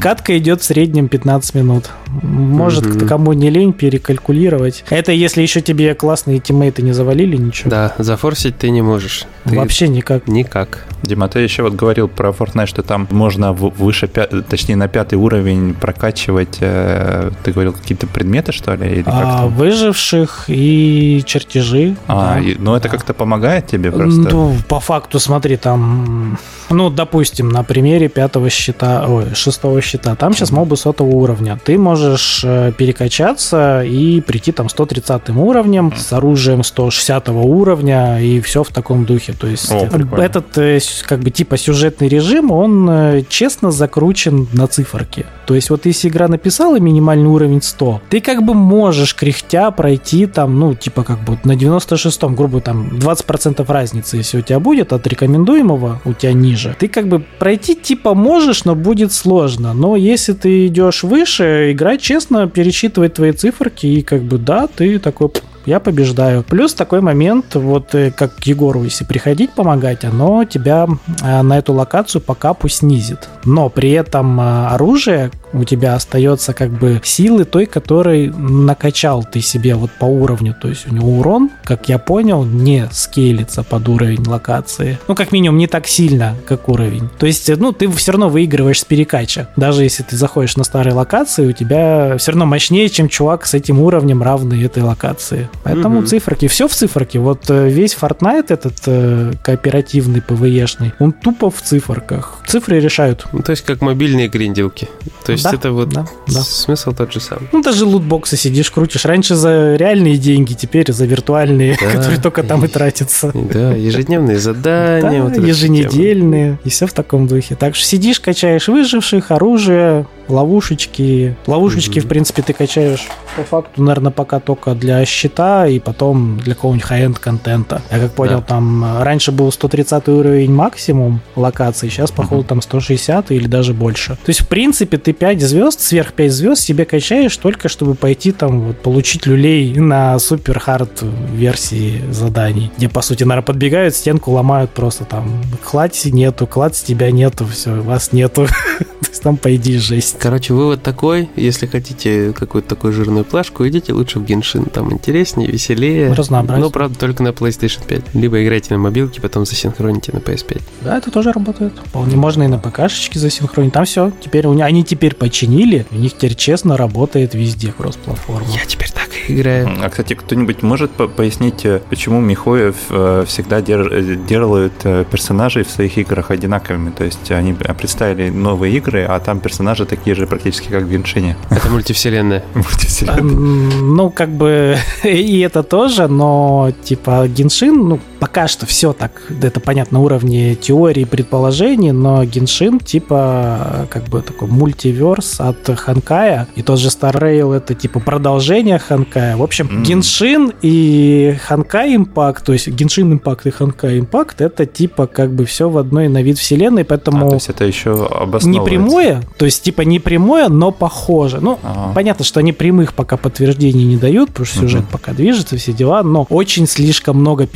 катка 0.02 0.38
идет 0.38 0.62
в 0.62 0.66
среднем 0.66 1.08
15 1.08 1.56
минут. 1.56 1.90
Может, 2.08 3.08
кому 3.08 3.34
не 3.34 3.50
лень 3.50 3.74
перекалькулировать. 3.74 4.84
Это 4.90 5.12
если 5.12 5.42
еще 5.42 5.62
тебе 5.62 5.94
классные 5.96 6.40
тиммейты 6.40 6.82
не 6.82 6.94
завалили 6.94 7.38
ничего. 7.38 7.70
Да, 7.70 7.94
зафорсить 7.98 8.58
ты 8.58 8.70
не 8.70 8.82
можешь. 8.82 9.26
Вообще 9.46 9.88
никак. 9.88 10.28
Никак. 10.28 10.86
Дима, 11.04 11.28
ты 11.28 11.40
еще 11.40 11.64
вот 11.64 11.74
говорил 11.74 12.08
про 12.08 12.30
Fortnite, 12.30 12.66
что 12.66 12.84
там 12.84 13.08
можно 13.12 13.54
выше, 13.54 14.08
точнее 14.08 14.76
на 14.76 14.88
пятый 14.88 15.16
уровень 15.16 15.74
прокачивать, 15.74 16.58
э, 16.60 17.32
ты 17.44 17.52
говорил, 17.52 17.74
какие-то 17.74 18.08
предметы, 18.08 18.52
что 18.52 18.74
ли? 18.74 18.92
Или 18.92 19.04
а, 19.06 19.46
выживших 19.48 20.46
и 20.48 21.22
чертежи. 21.26 21.96
А, 22.08 22.36
да. 22.36 22.40
и, 22.40 22.56
ну 22.56 22.76
это 22.76 22.90
как-то 22.90 23.14
помогает 23.14 23.68
тебе 23.68 23.92
просто? 23.92 24.22
Ну, 24.22 24.56
по 24.68 24.80
факту, 24.80 25.20
смотри, 25.20 25.58
там, 25.58 26.38
ну, 26.70 26.90
допустим, 26.90 27.50
на 27.50 27.64
примере 27.64 28.10
пятого 28.10 28.50
щита, 28.50 29.06
ой, 29.08 29.36
шестого 29.48 29.82
щита, 29.82 30.16
там 30.16 30.34
сейчас 30.34 30.52
мобы 30.52 30.76
сотого 30.76 31.10
уровня. 31.10 31.58
Ты 31.64 31.78
можешь 31.78 32.42
э, 32.44 32.74
перекачаться 32.78 33.82
и 33.82 34.20
прийти 34.22 34.52
там 34.52 34.68
130 34.70 35.30
уровнем 35.30 35.94
с 35.96 36.12
оружием 36.12 36.64
160 36.64 37.30
уровня 37.30 38.20
и 38.22 38.42
все 38.42 38.64
в 38.64 38.70
таком 38.70 39.06
духе. 39.06 39.34
То 39.34 39.48
есть 39.48 39.72
О, 39.72 39.88
этот 40.18 40.58
э, 40.58 40.80
как 41.08 41.20
бы 41.20 41.30
типа 41.30 41.58
сюжетный 41.58 42.10
режим, 42.10 42.52
он 42.52 43.24
честно 43.30 43.72
закручен 43.72 44.48
на 44.52 44.68
циферке. 44.68 45.26
То 45.46 45.56
есть 45.56 45.70
вот 45.70 45.86
если 45.86 46.10
игра 46.10 46.28
написала 46.28 46.78
минимальный 46.78 47.30
уровень 47.30 47.62
100, 47.62 48.02
ты 48.10 48.20
как 48.20 48.44
бы 48.44 48.54
можешь 48.54 49.16
кряхтя 49.16 49.72
пройти 49.72 50.26
там, 50.26 50.60
ну, 50.60 50.76
типа 50.76 51.04
как 51.04 51.24
бы 51.24 51.40
на 51.46 51.54
96-м, 51.54 52.36
грубо 52.36 52.60
там 52.60 52.90
20% 52.90 53.66
разницы, 53.72 54.18
если 54.18 54.40
у 54.40 54.42
тебя 54.42 54.60
будет 54.60 54.92
от 54.92 55.08
рекомендуемого, 55.08 56.02
у 56.04 56.14
тебя 56.14 56.34
ниже. 56.34 56.76
Ты 56.78 56.90
как 56.90 57.08
бы 57.08 57.24
пройти 57.40 57.76
типа 57.76 58.14
можешь, 58.14 58.66
но 58.66 58.76
будет 58.76 59.14
сложно. 59.14 59.37
Но 59.74 59.96
если 59.96 60.34
ты 60.34 60.68
идешь 60.68 61.04
выше, 61.04 61.72
игра 61.72 61.98
честно 61.98 62.48
пересчитывает 62.48 63.14
твои 63.14 63.32
циферки 63.32 63.86
и 63.88 64.02
как 64.02 64.22
бы 64.24 64.38
да, 64.38 64.68
ты 64.68 65.00
такой 65.00 65.30
я 65.68 65.82
побеждаю. 65.82 66.44
Плюс 66.44 66.74
такой 66.74 67.02
момент, 67.02 67.56
вот 67.56 67.94
э, 67.94 68.10
как 68.10 68.48
Егору, 68.48 68.84
если 68.84 69.04
приходить 69.04 69.52
помогать, 69.52 70.06
оно 70.06 70.46
тебя 70.46 70.88
э, 71.22 71.42
на 71.42 71.58
эту 71.58 71.74
локацию 71.74 72.22
по 72.22 72.36
капу 72.36 72.70
снизит. 72.70 73.28
Но 73.44 73.68
при 73.68 73.92
этом 73.92 74.40
э, 74.40 74.68
оружие 74.68 75.30
у 75.54 75.64
тебя 75.64 75.96
остается 75.96 76.54
как 76.54 76.72
бы 76.72 77.02
силы 77.04 77.46
той, 77.46 77.66
которой 77.66 78.30
накачал 78.30 79.24
ты 79.24 79.42
себе 79.42 79.76
вот 79.76 79.92
по 79.92 80.06
уровню. 80.06 80.56
То 80.60 80.68
есть 80.68 80.90
у 80.90 80.94
него 80.94 81.20
урон, 81.20 81.50
как 81.64 81.90
я 81.90 81.98
понял, 81.98 82.44
не 82.44 82.88
скейлится 82.92 83.64
под 83.64 83.88
уровень 83.90 84.26
локации. 84.26 85.00
Ну, 85.08 85.16
как 85.16 85.32
минимум, 85.32 85.58
не 85.58 85.68
так 85.68 85.88
сильно, 85.88 86.36
как 86.46 86.70
уровень. 86.70 87.10
То 87.20 87.26
есть, 87.26 87.50
ну, 87.58 87.72
ты 87.72 87.90
все 87.92 88.12
равно 88.12 88.30
выигрываешь 88.30 88.82
с 88.82 88.86
перекача. 88.86 89.50
Даже 89.56 89.84
если 89.84 90.04
ты 90.04 90.16
заходишь 90.16 90.58
на 90.58 90.64
старые 90.64 90.94
локации, 90.94 91.48
у 91.48 91.52
тебя 91.52 92.18
все 92.18 92.32
равно 92.32 92.46
мощнее, 92.46 92.90
чем 92.90 93.10
чувак 93.10 93.46
с 93.46 93.54
этим 93.54 93.80
уровнем, 93.80 94.24
равный 94.24 94.64
этой 94.64 94.84
локации. 94.84 95.50
Поэтому 95.64 96.00
угу. 96.00 96.08
циферки, 96.08 96.48
все 96.48 96.68
в 96.68 96.74
циферке. 96.74 97.20
Вот 97.20 97.50
э, 97.50 97.70
весь 97.70 97.96
Fortnite 98.00 98.46
этот 98.50 98.76
э, 98.86 99.34
кооперативный, 99.44 100.22
ПВЕшный, 100.22 100.94
он 101.00 101.12
тупо 101.12 101.50
в 101.50 101.62
циферках. 101.62 102.38
Цифры 102.48 102.80
решают. 102.80 103.26
Ну, 103.32 103.42
то 103.42 103.52
есть 103.52 103.64
как 103.64 103.82
мобильные 103.82 104.28
гринделки. 104.28 104.88
То 105.26 105.32
есть 105.38 105.50
да, 105.50 105.54
это 105.54 105.72
вот 105.72 105.90
да, 105.90 106.06
да. 106.28 106.42
смысл 106.42 106.94
тот 106.94 107.14
же 107.14 107.20
самый. 107.20 107.48
Ну, 107.52 107.62
даже 107.62 107.86
лутбоксы 107.86 108.38
сидишь, 108.38 108.72
крутишь. 108.72 109.06
Раньше 109.06 109.36
за 109.36 109.76
реальные 109.76 110.18
деньги, 110.18 110.54
теперь 110.54 110.92
за 110.92 111.06
виртуальные, 111.06 111.78
да, 111.80 111.92
которые 111.92 112.20
только 112.20 112.44
там 112.44 112.66
и 112.66 112.68
тратятся. 112.68 113.32
Да, 113.34 113.74
ежедневные 113.74 114.40
задания. 114.40 115.24
Да, 115.24 115.30
вот 115.30 115.38
еженедельные. 115.38 116.60
И 116.64 116.70
все 116.70 116.88
в 116.88 116.94
таком 116.94 117.28
духе. 117.28 117.56
Так 117.56 117.76
что 117.76 117.86
сидишь, 117.86 118.20
качаешь 118.20 118.68
выживших, 118.68 119.32
оружие, 119.32 120.06
ловушечки. 120.28 121.36
Ловушечки, 121.48 122.00
mm-hmm. 122.00 122.02
в 122.02 122.08
принципе, 122.08 122.42
ты 122.42 122.54
качаешь 122.54 123.08
по 123.36 123.44
факту, 123.44 123.84
наверное, 123.84 124.12
пока 124.12 124.40
только 124.40 124.74
для 124.74 125.04
щита 125.06 125.68
и 125.68 125.80
потом 125.80 126.40
для 126.40 126.56
какого-нибудь 126.56 126.88
high-end 126.90 127.20
контента. 127.20 127.82
Я 127.92 128.00
как 128.00 128.12
понял, 128.12 128.40
да. 128.40 128.42
там 128.42 129.02
раньше 129.02 129.32
был 129.32 129.52
130 129.52 130.08
уровень 130.10 130.52
максимум 130.52 131.22
локации, 131.36 131.90
сейчас, 131.90 132.12
походу, 132.12 132.42
mm-hmm. 132.42 132.48
там 132.48 132.62
160 132.62 133.32
или 133.32 133.48
даже 133.48 133.74
больше. 133.74 134.12
То 134.16 134.30
есть, 134.30 134.42
в 134.42 134.48
принципе, 134.48 134.98
ты 134.98 135.14
5 135.14 135.42
звезд, 135.42 135.82
сверх 135.82 136.14
5 136.14 136.32
звезд 136.32 136.62
себе 136.62 136.86
качаешь 136.86 137.36
только, 137.38 137.70
чтобы 137.70 137.96
пойти 137.96 138.32
там 138.32 138.62
вот, 138.62 138.78
получить 138.82 139.26
люлей 139.26 139.74
на 139.76 140.18
супер 140.20 140.60
хард 140.60 141.04
версии 141.32 142.02
заданий, 142.12 142.72
где, 142.78 142.90
по 142.90 143.02
сути, 143.02 143.24
наверное, 143.24 143.46
подбегают, 143.46 143.96
стенку 143.96 144.32
ломают 144.32 144.72
просто 144.72 145.06
там. 145.06 145.42
Кладь 145.64 146.06
нету, 146.06 146.48
клад 146.48 146.76
с 146.76 146.82
тебя 146.82 147.12
нету, 147.12 147.46
все, 147.46 147.72
вас 147.82 148.12
нету. 148.12 148.48
То 148.78 149.10
есть 149.10 149.24
там, 149.24 149.38
по 149.38 149.56
идее, 149.56 149.80
жесть. 149.80 150.17
Короче, 150.20 150.54
вывод 150.54 150.84
такой, 150.84 151.30
если 151.36 151.68
хотите 151.68 152.34
какую-то 152.34 152.70
такую 152.70 152.94
жирную 152.94 153.24
плашку, 153.24 153.68
идите 153.68 153.94
лучше 153.94 154.20
в 154.20 154.26
Геншин, 154.26 154.66
там 154.66 154.92
интереснее, 154.92 155.50
веселее. 155.50 156.14
Разнообразнее. 156.14 156.66
Но, 156.66 156.70
правда, 156.72 156.98
только 156.98 157.24
на 157.24 157.30
PlayStation 157.30 157.86
5. 157.86 158.16
Либо 158.16 158.44
играйте 158.44 158.74
на 158.74 158.80
мобилке, 158.80 159.22
потом 159.22 159.46
засинхроните 159.46 160.12
на 160.14 160.18
PS5. 160.18 160.62
Да, 160.82 160.98
это 160.98 161.12
тоже 161.12 161.32
работает. 161.32 161.74
Вполне 161.86 162.16
можно 162.16 162.44
и 162.44 162.48
на 162.48 162.58
ПК-шечке 162.58 163.20
засинхронить. 163.20 163.74
Там 163.74 163.86
все. 163.86 164.12
Теперь 164.24 164.48
у 164.48 164.54
них, 164.54 164.66
они 164.66 164.84
теперь 164.84 165.16
починили, 165.16 165.86
у 165.92 165.96
них 165.96 166.14
теперь 166.14 166.36
честно 166.36 166.78
работает 166.78 167.36
везде 167.36 167.72
кросс-платформа. 167.72 168.48
Я 168.54 168.66
теперь 168.66 168.92
так 168.92 169.07
и 169.28 169.36
играю. 169.36 169.70
А, 169.82 169.90
кстати, 169.90 170.14
кто-нибудь 170.14 170.64
может 170.64 170.92
пояснить, 170.92 171.66
э, 171.66 171.82
почему 171.90 172.22
Михоев 172.22 172.76
э, 172.90 173.26
всегда 173.28 173.60
э, 173.60 174.16
делают 174.28 174.74
персонажей 175.12 175.64
в 175.64 175.70
своих 175.70 175.98
играх 175.98 176.32
одинаковыми? 176.32 176.92
То 176.92 177.04
есть 177.04 177.32
они 177.32 177.54
представили 177.54 178.30
новые 178.30 178.78
игры, 178.78 179.04
а 179.04 179.20
там 179.20 179.40
персонажи 179.40 179.86
такие 179.86 180.08
такие 180.08 180.16
же 180.16 180.28
практически, 180.28 180.70
как 180.70 180.84
в 180.84 180.90
Геншине. 180.90 181.36
Это 181.50 181.70
мультивселенная. 181.70 182.44
Мультивселенная. 182.54 183.22
Ну, 183.22 184.10
как 184.10 184.30
бы 184.30 184.78
и 185.04 185.40
это 185.40 185.64
тоже, 185.64 186.08
но 186.08 186.72
типа 186.84 187.28
Геншин, 187.28 187.90
ну, 187.90 188.00
пока 188.20 188.48
что 188.48 188.66
все 188.66 188.94
так, 188.94 189.12
это 189.42 189.60
понятно, 189.60 189.98
на 189.98 190.04
уровне 190.04 190.56
теории, 190.56 191.06
предположений, 191.06 191.92
но 191.92 192.24
Геншин 192.24 192.80
типа 192.80 193.88
как 193.90 194.04
бы 194.06 194.22
такой 194.22 194.48
мультиверс 194.48 195.40
от 195.40 195.68
Ханкая, 195.78 196.48
и 196.56 196.62
тот 196.62 196.80
же 196.80 196.90
Star 196.90 197.14
Rail 197.14 197.54
это 197.54 197.74
типа 197.74 198.00
продолжение 198.00 198.80
Ханкая. 198.80 199.38
В 199.38 199.44
общем, 199.44 199.68
mm. 199.68 199.84
Геншин 199.84 200.54
и 200.62 201.38
Ханкай 201.44 201.96
Импакт, 201.96 202.46
то 202.46 202.54
есть 202.54 202.68
Геншин 202.68 203.14
Импакт 203.14 203.46
и 203.46 203.50
Ханкай 203.50 204.00
Импакт, 204.00 204.42
это 204.42 204.66
типа 204.66 205.08
как 205.08 205.34
бы 205.34 205.46
все 205.46 205.70
в 205.70 205.78
одной 205.78 206.08
на 206.08 206.22
вид 206.22 206.38
вселенной, 206.38 206.84
поэтому... 206.84 207.28
А, 207.28 207.30
то 207.30 207.36
есть 207.36 207.50
это 207.50 207.66
еще 207.66 208.10
Не 208.44 208.62
прямое, 208.62 209.24
то 209.38 209.46
есть 209.46 209.64
типа 209.64 209.82
не 209.82 210.00
прямое, 210.00 210.50
но 210.50 210.72
похоже. 210.72 211.40
Ну, 211.42 211.60
ага. 211.64 211.94
понятно, 211.94 212.24
что 212.26 212.40
они 212.40 212.54
прямых 212.54 212.94
пока 212.94 213.18
подтверждений 213.18 213.86
не 213.86 213.98
дают, 213.98 214.30
потому 214.30 214.46
что 214.46 214.60
сюжет 214.60 214.84
угу. 214.84 214.90
пока 214.92 215.14
движется, 215.14 215.58
все 215.58 215.74
дела, 215.74 216.04
но 216.04 216.26
очень 216.30 216.68
слишком 216.68 217.18
много 217.18 217.48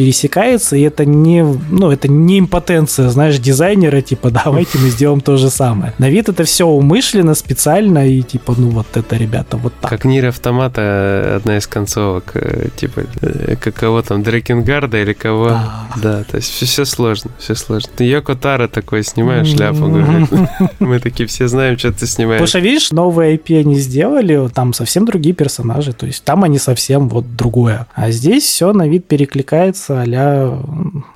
пересекается, 0.52 0.76
и 0.76 0.82
это 0.82 1.06
не, 1.06 1.44
ну, 1.44 1.92
это 1.92 2.08
не 2.08 2.40
импотенция, 2.40 3.10
знаешь, 3.10 3.38
дизайнера, 3.38 4.02
типа, 4.02 4.30
давайте 4.46 4.78
мы 4.78 4.90
сделаем 4.90 5.22
то 5.22 5.38
же 5.38 5.50
самое. 5.50 5.94
На 5.98 6.10
вид 6.10 6.30
это 6.30 6.44
все 6.44 6.66
умышленно, 6.66 7.36
специально, 7.36 8.08
и 8.08 8.22
типа, 8.22 8.56
ну, 8.58 8.70
вот 8.70 8.88
это, 8.94 9.16
ребята, 9.16 9.58
вот 9.58 9.74
так. 9.82 9.90
Как 9.90 10.06
Нир 10.06 10.28
Автомата, 10.28 10.82
э, 10.82 11.36
одна 11.38 11.58
из 11.58 11.68
концовок, 11.68 12.32
э, 12.36 12.70
типа, 12.76 13.04
э, 13.22 13.56
как 13.60 13.76
кого 13.76 14.02
там, 14.02 14.24
Дрекенгарда 14.24 15.02
или 15.02 15.14
кого? 15.14 15.50
Да, 15.50 15.88
да 16.02 16.24
то 16.24 16.38
есть 16.38 16.50
все, 16.52 16.66
все 16.66 16.86
сложно, 16.86 17.32
все 17.40 17.56
сложно. 17.56 17.90
Йоко 18.00 18.36
Тара 18.36 18.68
такой 18.68 19.04
снимаешь 19.04 19.48
шляпу, 19.48 19.88
говорит, 19.88 20.30
мы 20.80 21.00
такие 21.00 21.28
все 21.28 21.48
знаем, 21.48 21.78
что 21.78 21.92
ты 21.92 22.08
снимаешь 22.08 22.40
Потому 22.40 22.48
что, 22.48 22.60
видишь, 22.60 22.92
новые 22.92 23.38
IP 23.38 23.60
они 23.60 23.76
сделали, 23.76 24.50
там 24.54 24.74
совсем 24.74 25.06
другие 25.06 25.36
персонажи, 25.36 25.94
то 25.94 26.06
есть 26.06 26.24
там 26.24 26.44
они 26.44 26.60
совсем 26.60 27.10
вот 27.10 27.36
другое. 27.36 27.88
А 27.94 28.12
здесь 28.12 28.44
все 28.44 28.74
на 28.74 28.88
вид 28.88 29.06
перекликается 29.06 30.02
а 30.02 30.06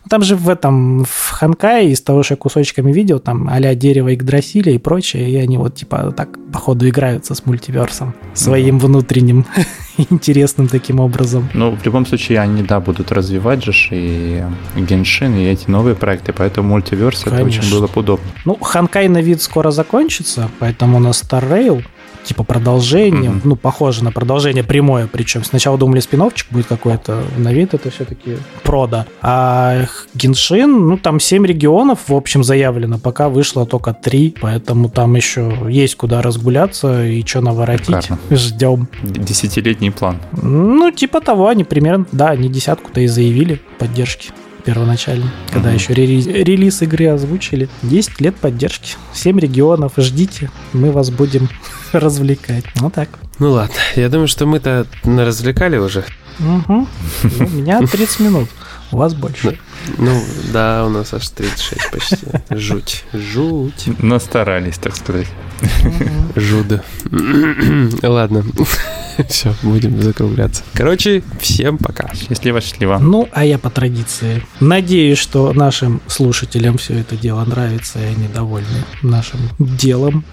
Там 0.10 0.22
же 0.22 0.36
в 0.36 0.50
этом, 0.50 1.06
в 1.06 1.30
Ханкае, 1.32 1.92
из 1.92 2.02
того, 2.02 2.24
что 2.24 2.34
я 2.34 2.38
кусочками 2.38 2.92
видел, 2.92 3.20
там 3.20 3.50
а 3.50 3.76
дерево 3.76 4.14
Игдрасиля 4.14 4.72
и 4.74 4.78
прочее, 4.78 5.30
и 5.30 5.36
они 5.36 5.58
вот 5.58 5.76
типа 5.76 6.14
так, 6.16 6.38
походу, 6.52 6.88
играются 6.88 7.36
с 7.36 7.46
мультиверсом 7.46 8.14
своим 8.34 8.78
mm-hmm. 8.78 8.80
внутренним 8.80 9.46
интересным 9.98 10.68
таким 10.68 11.00
образом. 11.00 11.50
Ну, 11.54 11.72
в 11.72 11.86
любом 11.86 12.06
случае, 12.06 12.40
они, 12.40 12.64
да, 12.64 12.80
будут 12.80 13.12
развивать 13.12 13.64
же 13.64 13.74
и 13.92 14.44
Геншин, 14.76 15.36
и 15.36 15.46
эти 15.46 15.70
новые 15.70 15.96
проекты, 15.96 16.34
поэтому 16.34 16.70
мультиверс 16.70 17.26
это 17.26 17.44
очень 17.44 17.70
было 17.72 17.88
бы 17.88 18.00
удобно. 18.00 18.26
Ну, 18.46 18.56
Ханкай 18.56 19.08
на 19.08 19.22
вид 19.22 19.42
скоро 19.42 19.72
закончится, 19.72 20.50
поэтому 20.60 21.00
на 21.00 21.10
Star 21.10 21.48
Rail 21.50 21.84
типа 22.26 22.44
продолжение, 22.44 23.32
mm-hmm. 23.32 23.42
ну, 23.44 23.56
похоже 23.56 24.04
на 24.04 24.12
продолжение 24.12 24.64
прямое, 24.64 25.08
причем 25.08 25.44
сначала 25.44 25.78
думали 25.78 26.00
спиновчик 26.00 26.48
будет 26.52 26.66
какой-то, 26.68 27.24
на 27.38 27.54
вид 27.54 27.74
это 27.74 27.90
все-таки 27.92 28.38
прода. 28.64 29.06
А 29.22 29.86
Геншин, 30.14 30.88
ну, 30.88 30.98
там 30.98 31.20
7 31.20 31.46
регионов, 31.46 32.00
в 32.08 32.16
общем, 32.16 32.44
заявлено, 32.44 32.98
пока 32.98 33.30
вышло 33.30 33.66
только 33.66 33.94
3, 33.94 34.36
поэтому 34.42 34.90
там 34.90 35.16
еще 35.16 35.58
есть 35.70 35.96
куда 35.96 36.22
разгуляться 36.22 37.06
и 37.06 37.26
что 37.26 37.42
наворотить. 37.42 37.86
Шикарно. 37.86 38.20
Ждем. 38.32 38.88
Десятилетний 39.04 39.92
план. 39.92 40.18
Ну, 40.42 40.92
типа 40.92 41.22
того, 41.22 41.48
они 41.48 41.64
примерно, 41.64 42.06
да, 42.12 42.30
они 42.30 42.50
десятку-то 42.50 43.02
и 43.02 43.08
заявили 43.08 43.62
поддержки 43.80 44.32
первоначально, 44.66 45.32
когда 45.52 45.72
mm-hmm. 45.72 45.76
еще 45.76 45.94
релиз, 45.94 46.26
релиз 46.28 46.82
игры 46.82 47.08
озвучили. 47.08 47.70
10 47.84 48.20
лет 48.20 48.36
поддержки, 48.36 48.96
7 49.14 49.40
регионов, 49.40 49.94
ждите, 49.98 50.50
мы 50.74 50.92
вас 50.92 51.12
будем 51.12 51.48
развлекать. 51.94 52.66
Ну 52.82 52.90
так. 52.90 53.10
Ну 53.40 53.52
ладно, 53.52 53.76
я 53.96 54.10
думаю, 54.10 54.28
что 54.28 54.46
мы-то 54.46 54.88
развлекали 55.04 55.78
уже. 55.78 56.04
Угу. 56.40 56.88
У 57.40 57.50
меня 57.50 57.80
30 57.92 58.20
минут, 58.22 58.50
у 58.92 58.98
вас 58.98 59.14
больше. 59.14 59.60
Ну, 59.98 60.24
да, 60.52 60.86
у 60.86 60.90
нас 60.90 61.14
аж 61.14 61.28
36 61.30 61.92
почти. 61.92 62.18
Жуть, 62.50 63.04
жуть. 63.14 63.88
Но 64.00 64.20
старались, 64.20 64.78
так 64.78 64.96
сказать. 64.96 65.28
Жуда. 66.36 66.84
Ладно. 68.04 68.44
Все, 69.30 69.54
будем 69.64 70.02
закругляться. 70.02 70.64
Короче, 70.74 71.24
всем 71.40 71.78
пока. 71.78 72.12
Счастливо, 72.14 72.60
счастливо. 72.60 72.98
Ну, 72.98 73.30
а 73.32 73.46
я 73.46 73.58
по 73.58 73.70
традиции. 73.70 74.46
Надеюсь, 74.60 75.18
что 75.18 75.54
нашим 75.54 76.02
слушателям 76.08 76.78
все 76.78 77.00
это 77.00 77.16
дело 77.16 77.44
нравится, 77.46 78.00
и 78.00 78.04
они 78.04 78.28
довольны 78.28 78.84
нашим 79.02 79.40
делом. 79.58 80.26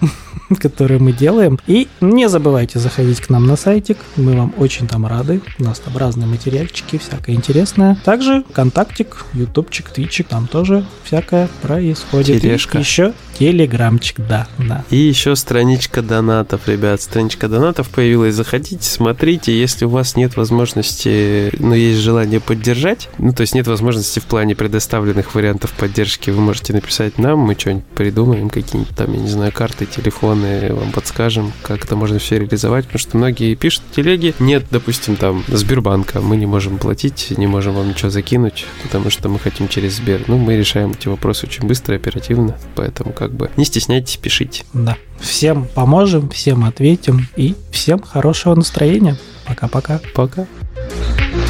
которые 0.59 0.99
мы 0.99 1.11
делаем. 1.11 1.59
И 1.67 1.87
не 2.01 2.29
забывайте 2.29 2.79
заходить 2.79 3.21
к 3.21 3.29
нам 3.29 3.45
на 3.45 3.55
сайтик, 3.55 3.97
мы 4.15 4.35
вам 4.35 4.53
очень 4.57 4.87
там 4.87 5.05
рады. 5.05 5.41
У 5.59 5.63
нас 5.63 5.79
там 5.79 5.97
разные 5.97 6.27
материальчики, 6.27 6.97
всякое 6.97 7.35
интересное. 7.35 7.97
Также 8.03 8.43
контактик, 8.53 9.25
ютубчик, 9.43 9.89
твитчик, 9.89 10.27
там 10.27 10.47
тоже 10.47 10.85
всякое 11.03 11.49
происходит. 11.61 12.41
Тележка. 12.41 12.77
И 12.77 12.81
еще 12.81 13.13
телеграмчик, 13.37 14.17
да, 14.27 14.47
да. 14.57 14.83
И 14.89 14.97
еще 14.97 15.35
страничка 15.35 16.01
донатов, 16.01 16.67
ребят. 16.67 17.01
Страничка 17.01 17.47
донатов 17.47 17.89
появилась. 17.89 18.35
Заходите, 18.35 18.87
смотрите. 18.87 19.57
Если 19.57 19.85
у 19.85 19.89
вас 19.89 20.15
нет 20.15 20.37
возможности, 20.37 21.51
но 21.59 21.75
есть 21.75 21.99
желание 21.99 22.39
поддержать, 22.39 23.09
ну, 23.17 23.33
то 23.33 23.41
есть 23.41 23.55
нет 23.55 23.67
возможности 23.67 24.19
в 24.19 24.25
плане 24.25 24.55
предоставленных 24.55 25.35
вариантов 25.35 25.71
поддержки, 25.73 26.29
вы 26.29 26.41
можете 26.41 26.73
написать 26.73 27.17
нам, 27.17 27.39
мы 27.39 27.55
что-нибудь 27.55 27.85
придумаем, 27.85 28.49
какие-нибудь 28.49 28.95
там, 28.95 29.13
я 29.13 29.19
не 29.19 29.29
знаю, 29.29 29.51
карты, 29.51 29.85
телефоны, 29.85 30.73
вам 30.73 30.91
подскажем, 30.91 31.53
как 31.61 31.85
это 31.85 31.95
можно 31.95 32.19
все 32.19 32.39
реализовать, 32.39 32.85
потому 32.85 32.99
что 32.99 33.17
многие 33.17 33.55
пишут 33.55 33.83
в 33.91 33.95
телеге, 33.95 34.33
нет, 34.39 34.65
допустим, 34.71 35.15
там, 35.15 35.43
Сбербанка, 35.47 36.21
мы 36.21 36.37
не 36.37 36.45
можем 36.45 36.77
платить, 36.77 37.33
не 37.37 37.47
можем 37.47 37.73
вам 37.73 37.89
ничего 37.89 38.09
закинуть, 38.09 38.65
потому 38.83 39.09
что 39.09 39.29
мы 39.33 39.39
хотим 39.39 39.67
через 39.67 39.97
Сбер. 39.97 40.23
Ну, 40.27 40.37
мы 40.37 40.55
решаем 40.55 40.91
эти 40.91 41.07
вопросы 41.07 41.47
очень 41.47 41.67
быстро 41.67 41.95
и 41.95 41.97
оперативно, 41.97 42.57
поэтому 42.75 43.13
как 43.13 43.33
бы 43.33 43.51
не 43.57 43.65
стесняйтесь, 43.65 44.17
пишите. 44.17 44.63
Да. 44.73 44.97
Всем 45.19 45.67
поможем, 45.73 46.29
всем 46.29 46.65
ответим 46.65 47.27
и 47.35 47.55
всем 47.71 48.01
хорошего 48.01 48.55
настроения. 48.55 49.17
Пока-пока. 49.45 49.99
Пока. 50.13 50.43
-пока. 50.43 50.47
Пока. 50.47 51.42